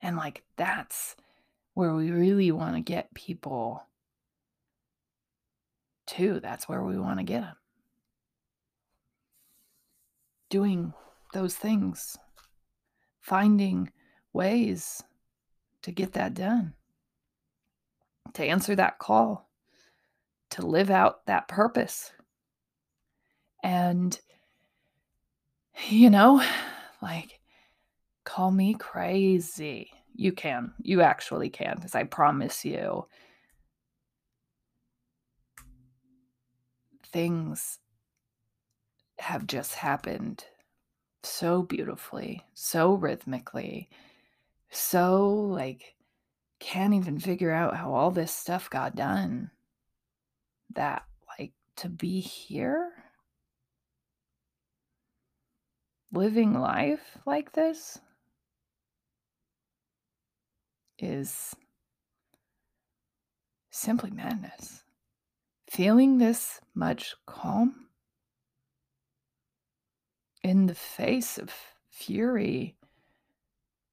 And 0.01 0.17
like 0.17 0.43
that's 0.57 1.17
where 1.75 1.95
we 1.95 2.11
really 2.11 2.51
want 2.53 2.75
to 2.75 2.81
get 2.81 3.15
people 3.15 3.87
to. 6.09 6.41
That's 6.41 6.69
where 6.69 6.83
we 6.83 6.99
want 6.99 7.21
to 7.21 7.25
get 7.25 7.41
them. 7.41 7.57
Doing 10.51 10.93
those 11.33 11.55
things, 11.55 12.17
finding 13.21 13.91
ways 14.33 15.03
to 15.83 15.91
get 15.91 16.13
that 16.13 16.35
done, 16.35 16.75
to 18.35 18.45
answer 18.45 18.75
that 18.77 18.99
call, 18.99 19.51
to 20.51 20.67
live 20.67 20.91
out 20.91 21.27
that 21.27 21.49
purpose. 21.49 22.13
And, 23.63 24.19
you 25.89 26.11
know, 26.11 26.45
like, 27.03 27.41
call 28.25 28.51
me 28.51 28.75
crazy. 28.75 29.91
You 30.15 30.33
can. 30.33 30.75
You 30.83 31.01
actually 31.01 31.49
can, 31.49 31.77
because 31.77 31.95
I 31.95 32.05
promise 32.05 32.65
you, 32.65 33.07
things 37.13 37.79
have 39.19 39.47
just 39.47 39.75
happened 39.75 40.45
so 41.23 41.63
beautifully, 41.63 42.45
so 42.55 42.95
rhythmically, 42.95 43.89
so 44.71 45.29
like 45.29 45.95
can't 46.59 46.95
even 46.95 47.19
figure 47.19 47.51
out 47.51 47.77
how 47.77 47.93
all 47.93 48.11
this 48.11 48.33
stuff 48.33 48.71
got 48.71 48.95
done. 48.95 49.51
That 50.75 51.05
like 51.39 51.53
to 51.77 51.89
be 51.89 52.21
here 52.21 52.93
living 56.13 56.53
life 56.53 57.19
like 57.27 57.53
this 57.53 57.99
is 60.99 61.57
simply 63.71 64.11
madness. 64.11 64.85
Feeling 65.69 66.19
this 66.19 66.61
much 66.75 67.15
calm 67.27 67.89
in 70.43 70.67
the 70.67 70.75
face 70.75 71.39
of 71.39 71.53
fury 71.89 72.77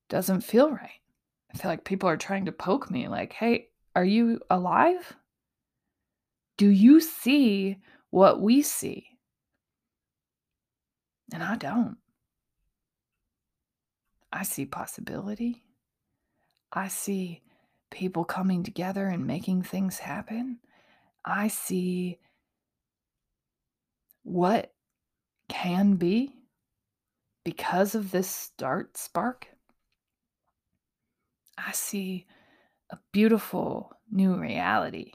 doesn't 0.09 0.41
feel 0.41 0.71
right. 0.71 1.01
I 1.53 1.57
feel 1.57 1.71
like 1.71 1.83
people 1.83 2.09
are 2.09 2.17
trying 2.17 2.45
to 2.45 2.51
poke 2.51 2.91
me, 2.91 3.07
like, 3.07 3.33
hey, 3.33 3.69
are 3.95 4.05
you 4.05 4.39
alive? 4.49 5.15
Do 6.57 6.67
you 6.67 6.99
see 6.99 7.77
what 8.09 8.41
we 8.41 8.61
see? 8.61 9.05
And 11.33 11.43
I 11.43 11.55
don't. 11.55 11.97
I 14.31 14.43
see 14.43 14.65
possibility. 14.65 15.63
I 16.71 16.87
see 16.87 17.41
people 17.89 18.25
coming 18.25 18.63
together 18.63 19.07
and 19.07 19.25
making 19.25 19.63
things 19.63 19.99
happen. 19.99 20.59
I 21.25 21.47
see 21.47 22.19
what 24.23 24.71
can 25.47 25.95
be 25.95 26.38
because 27.43 27.95
of 27.95 28.11
this 28.11 28.29
start 28.29 28.97
spark. 28.97 29.47
I 31.57 31.71
see 31.71 32.25
a 32.89 32.97
beautiful 33.11 33.93
new 34.11 34.35
reality 34.35 35.13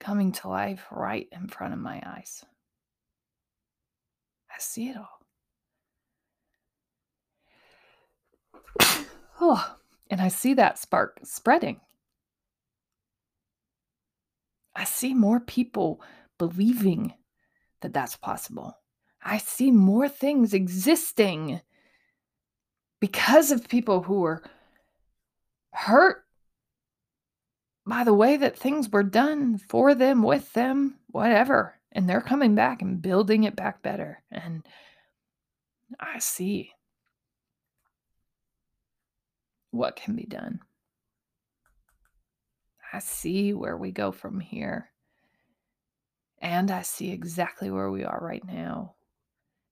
coming 0.00 0.32
to 0.32 0.48
life 0.48 0.84
right 0.90 1.28
in 1.32 1.48
front 1.48 1.74
of 1.74 1.80
my 1.80 2.02
eyes. 2.04 2.44
I 4.50 4.56
see 4.58 4.88
it 4.88 4.96
all. 4.96 5.20
oh, 9.40 9.76
and 10.10 10.20
I 10.20 10.28
see 10.28 10.54
that 10.54 10.78
spark 10.78 11.20
spreading. 11.22 11.80
I 14.74 14.84
see 14.84 15.14
more 15.14 15.40
people 15.40 16.00
believing 16.38 17.14
that 17.82 17.92
that's 17.92 18.16
possible. 18.16 18.76
I 19.24 19.38
see 19.38 19.70
more 19.70 20.08
things 20.08 20.52
existing 20.52 21.60
because 23.00 23.50
of 23.50 23.68
people 23.68 24.02
who 24.02 24.20
were 24.20 24.42
hurt 25.72 26.24
by 27.86 28.04
the 28.04 28.14
way 28.14 28.36
that 28.36 28.56
things 28.56 28.88
were 28.90 29.02
done 29.02 29.58
for 29.58 29.94
them, 29.94 30.22
with 30.22 30.52
them, 30.52 30.98
whatever. 31.08 31.74
And 31.90 32.08
they're 32.08 32.20
coming 32.20 32.54
back 32.54 32.80
and 32.80 33.02
building 33.02 33.44
it 33.44 33.56
back 33.56 33.82
better. 33.82 34.22
And 34.30 34.66
I 36.00 36.18
see 36.20 36.72
what 39.70 39.96
can 39.96 40.14
be 40.14 40.24
done. 40.24 40.60
I 42.92 42.98
see 43.00 43.52
where 43.52 43.76
we 43.76 43.90
go 43.90 44.12
from 44.12 44.40
here. 44.40 44.90
And 46.40 46.70
I 46.70 46.82
see 46.82 47.10
exactly 47.10 47.70
where 47.70 47.90
we 47.90 48.04
are 48.04 48.18
right 48.20 48.44
now. 48.46 48.94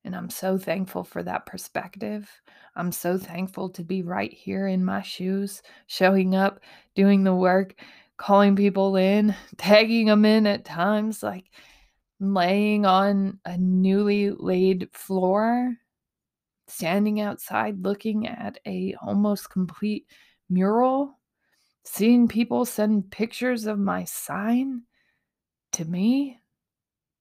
And 0.04 0.16
I'm 0.16 0.30
so 0.30 0.56
thankful 0.56 1.04
for 1.04 1.22
that 1.22 1.46
perspective. 1.46 2.30
I'm 2.74 2.90
so 2.90 3.18
thankful 3.18 3.68
to 3.70 3.82
be 3.84 4.02
right 4.02 4.32
here 4.32 4.66
in 4.66 4.84
my 4.84 5.02
shoes, 5.02 5.62
showing 5.86 6.34
up, 6.34 6.60
doing 6.94 7.22
the 7.22 7.34
work, 7.34 7.74
calling 8.16 8.56
people 8.56 8.96
in, 8.96 9.34
tagging 9.58 10.06
them 10.06 10.24
in 10.24 10.46
at 10.46 10.64
times, 10.64 11.22
like 11.22 11.46
laying 12.18 12.86
on 12.86 13.38
a 13.44 13.56
newly 13.58 14.30
laid 14.30 14.88
floor 14.92 15.76
standing 16.70 17.20
outside 17.20 17.84
looking 17.84 18.26
at 18.26 18.58
a 18.66 18.94
almost 19.02 19.50
complete 19.50 20.06
mural, 20.48 21.18
seeing 21.84 22.28
people 22.28 22.64
send 22.64 23.10
pictures 23.10 23.66
of 23.66 23.78
my 23.78 24.04
sign 24.04 24.82
to 25.72 25.84
me, 25.84 26.38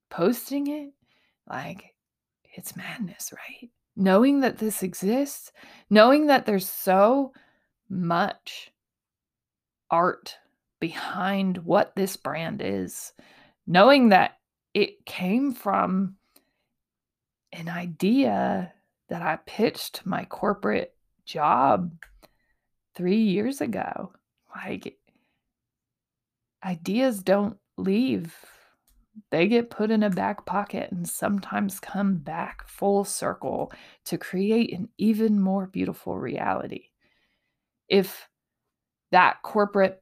posting 0.09 0.67
it, 0.67 0.93
like 1.47 1.95
it's 2.53 2.75
madness, 2.75 3.31
right? 3.33 3.69
Knowing 3.95 4.41
that 4.41 4.57
this 4.57 4.83
exists, 4.83 5.51
knowing 5.89 6.27
that 6.27 6.45
there's 6.45 6.69
so 6.69 7.33
much 7.89 8.71
art 9.91 10.37
behind 10.79 11.57
what 11.59 11.95
this 11.95 12.15
brand 12.15 12.61
is, 12.63 13.13
knowing 13.67 14.09
that 14.09 14.37
it 14.73 15.05
came 15.05 15.51
from 15.51 16.15
an 17.51 17.67
idea 17.67 18.71
that 19.09 19.21
I 19.21 19.39
pitched 19.45 20.05
my 20.05 20.25
corporate 20.25 20.95
job 21.25 21.91
three 22.95 23.23
years 23.23 23.61
ago. 23.61 24.13
Like, 24.55 24.97
ideas 26.63 27.21
don't 27.23 27.57
leave, 27.77 28.35
they 29.31 29.47
get 29.47 29.69
put 29.69 29.91
in 29.91 30.03
a 30.03 30.09
back 30.09 30.45
pocket 30.45 30.91
and 30.91 31.07
sometimes 31.07 31.79
come 31.79 32.17
back 32.17 32.67
full 32.67 33.03
circle 33.03 33.71
to 34.05 34.17
create 34.17 34.73
an 34.73 34.89
even 34.97 35.39
more 35.39 35.67
beautiful 35.67 36.17
reality. 36.17 36.85
If 37.87 38.27
that 39.11 39.41
corporate 39.43 40.01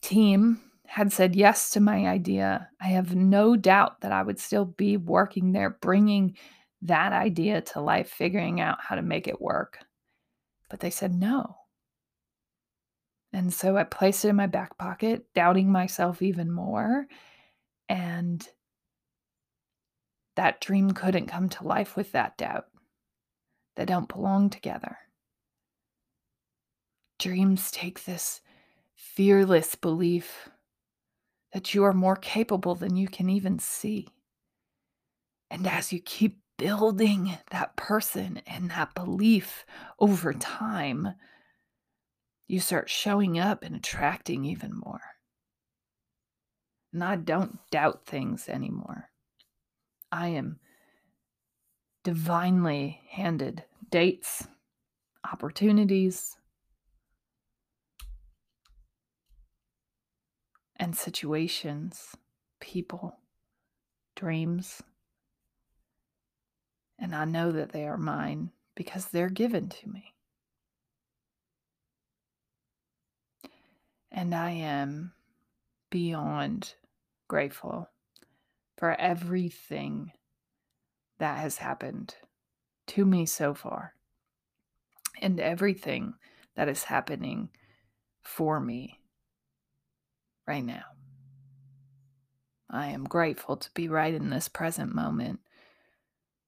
team 0.00 0.60
had 0.86 1.12
said 1.12 1.36
yes 1.36 1.70
to 1.70 1.80
my 1.80 2.06
idea, 2.06 2.68
I 2.80 2.88
have 2.88 3.14
no 3.14 3.56
doubt 3.56 4.00
that 4.00 4.12
I 4.12 4.22
would 4.22 4.40
still 4.40 4.64
be 4.64 4.96
working 4.96 5.52
there, 5.52 5.70
bringing 5.80 6.36
that 6.82 7.12
idea 7.12 7.60
to 7.60 7.80
life, 7.80 8.10
figuring 8.10 8.60
out 8.60 8.78
how 8.80 8.96
to 8.96 9.02
make 9.02 9.28
it 9.28 9.40
work. 9.40 9.78
But 10.68 10.80
they 10.80 10.90
said 10.90 11.14
no. 11.14 11.56
And 13.32 13.52
so 13.52 13.76
I 13.76 13.84
placed 13.84 14.24
it 14.24 14.28
in 14.28 14.36
my 14.36 14.46
back 14.46 14.76
pocket, 14.78 15.26
doubting 15.34 15.70
myself 15.70 16.22
even 16.22 16.50
more. 16.50 17.06
And 17.90 18.48
that 20.36 20.60
dream 20.60 20.92
couldn't 20.92 21.26
come 21.26 21.48
to 21.48 21.66
life 21.66 21.96
with 21.96 22.12
that 22.12 22.38
doubt. 22.38 22.66
They 23.74 23.84
don't 23.84 24.08
belong 24.08 24.48
together. 24.48 24.96
Dreams 27.18 27.72
take 27.72 28.04
this 28.04 28.42
fearless 28.94 29.74
belief 29.74 30.48
that 31.52 31.74
you 31.74 31.82
are 31.82 31.92
more 31.92 32.14
capable 32.14 32.76
than 32.76 32.94
you 32.94 33.08
can 33.08 33.28
even 33.28 33.58
see. 33.58 34.06
And 35.50 35.66
as 35.66 35.92
you 35.92 36.00
keep 36.00 36.38
building 36.58 37.38
that 37.50 37.74
person 37.74 38.40
and 38.46 38.70
that 38.70 38.94
belief 38.94 39.66
over 39.98 40.32
time, 40.32 41.14
you 42.46 42.60
start 42.60 42.88
showing 42.88 43.36
up 43.36 43.64
and 43.64 43.74
attracting 43.74 44.44
even 44.44 44.70
more. 44.76 45.00
And 46.92 47.04
I 47.04 47.16
don't 47.16 47.58
doubt 47.70 48.04
things 48.04 48.48
anymore. 48.48 49.10
I 50.10 50.28
am 50.28 50.58
divinely 52.02 53.02
handed 53.10 53.64
dates, 53.90 54.46
opportunities, 55.30 56.36
and 60.76 60.96
situations, 60.96 62.16
people, 62.60 63.18
dreams. 64.16 64.82
And 66.98 67.14
I 67.14 67.24
know 67.24 67.52
that 67.52 67.72
they 67.72 67.86
are 67.86 67.98
mine 67.98 68.50
because 68.74 69.06
they're 69.06 69.28
given 69.28 69.68
to 69.68 69.88
me. 69.88 70.14
And 74.10 74.34
I 74.34 74.50
am 74.50 75.12
beyond 75.90 76.74
grateful 77.30 77.88
for 78.76 79.00
everything 79.00 80.10
that 81.20 81.38
has 81.38 81.58
happened 81.58 82.16
to 82.88 83.04
me 83.04 83.24
so 83.24 83.54
far 83.54 83.94
and 85.22 85.38
everything 85.38 86.12
that 86.56 86.68
is 86.68 86.82
happening 86.82 87.48
for 88.20 88.58
me 88.58 88.98
right 90.44 90.64
now. 90.64 90.82
I 92.68 92.88
am 92.88 93.04
grateful 93.04 93.56
to 93.58 93.70
be 93.74 93.86
right 93.86 94.12
in 94.12 94.30
this 94.30 94.48
present 94.48 94.92
moment, 94.92 95.38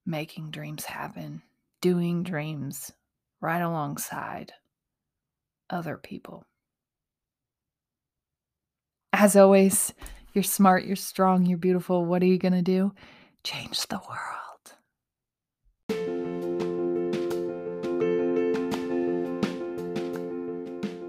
making 0.05 0.51
dreams 0.51 0.87
happen, 0.87 1.43
doing 1.81 2.25
dreams 2.25 2.91
right 3.41 3.63
alongside 3.63 4.53
other 5.71 5.97
people. 5.97 6.45
As 9.13 9.37
always, 9.37 9.95
you're 10.33 10.43
smart, 10.43 10.85
you're 10.85 10.97
strong, 10.97 11.47
you're 11.47 11.59
beautiful. 11.59 12.05
What 12.05 12.23
are 12.23 12.27
you 12.27 12.39
going 12.39 12.53
to 12.53 12.63
do? 12.63 12.93
Change 13.45 13.87
the 13.89 14.01
world. 14.09 14.43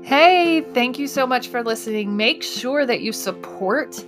Hey, 0.03 0.61
thank 0.73 0.99
you 0.99 1.07
so 1.07 1.25
much 1.25 1.47
for 1.47 1.63
listening. 1.63 2.15
Make 2.17 2.43
sure 2.43 2.85
that 2.85 3.01
you 3.01 3.11
support 3.11 4.03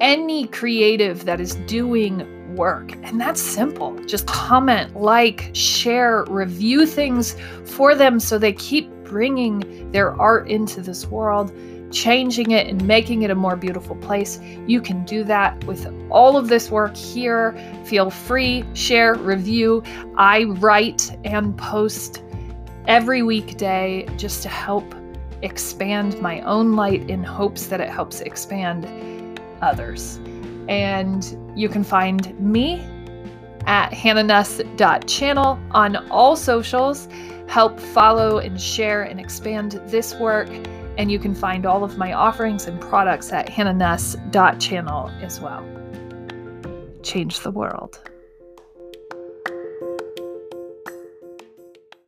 any 0.00 0.46
creative 0.48 1.24
that 1.26 1.40
is 1.40 1.54
doing 1.66 2.56
work. 2.56 2.92
And 3.04 3.20
that's 3.20 3.40
simple. 3.40 3.94
Just 4.04 4.26
comment, 4.26 4.96
like, 4.96 5.50
share, 5.52 6.24
review 6.24 6.86
things 6.86 7.36
for 7.64 7.94
them 7.94 8.18
so 8.18 8.38
they 8.38 8.52
keep 8.52 8.90
bringing 9.04 9.90
their 9.92 10.18
art 10.20 10.48
into 10.48 10.80
this 10.80 11.06
world 11.06 11.52
changing 11.94 12.50
it 12.50 12.66
and 12.66 12.84
making 12.86 13.22
it 13.22 13.30
a 13.30 13.34
more 13.34 13.56
beautiful 13.56 13.96
place. 13.96 14.40
You 14.66 14.82
can 14.82 15.04
do 15.04 15.24
that 15.24 15.62
with 15.64 15.86
all 16.10 16.36
of 16.36 16.48
this 16.48 16.70
work 16.70 16.96
here. 16.96 17.56
Feel 17.84 18.10
free, 18.10 18.64
share, 18.74 19.14
review. 19.14 19.82
I 20.16 20.44
write 20.44 21.16
and 21.24 21.56
post 21.56 22.22
every 22.86 23.22
weekday 23.22 24.06
just 24.16 24.42
to 24.42 24.48
help 24.48 24.94
expand 25.42 26.20
my 26.20 26.40
own 26.40 26.74
light 26.74 27.08
in 27.08 27.22
hopes 27.22 27.68
that 27.68 27.80
it 27.80 27.88
helps 27.88 28.20
expand 28.20 29.40
others. 29.62 30.18
And 30.68 31.52
you 31.54 31.68
can 31.68 31.84
find 31.84 32.38
me 32.40 32.80
at 33.66 33.92
hannahnuss.channel 33.92 35.58
on 35.70 35.96
all 36.10 36.36
socials. 36.36 37.08
Help 37.46 37.78
follow 37.78 38.38
and 38.38 38.60
share 38.60 39.02
and 39.02 39.20
expand 39.20 39.80
this 39.86 40.14
work 40.16 40.48
and 40.96 41.10
you 41.10 41.18
can 41.18 41.34
find 41.34 41.66
all 41.66 41.84
of 41.84 41.98
my 41.98 42.12
offerings 42.12 42.66
and 42.66 42.80
products 42.80 43.32
at 43.32 43.48
hannahnuss.channel 43.48 45.10
as 45.20 45.40
well. 45.40 45.64
Change 47.02 47.40
the 47.40 47.50
world. 47.50 48.00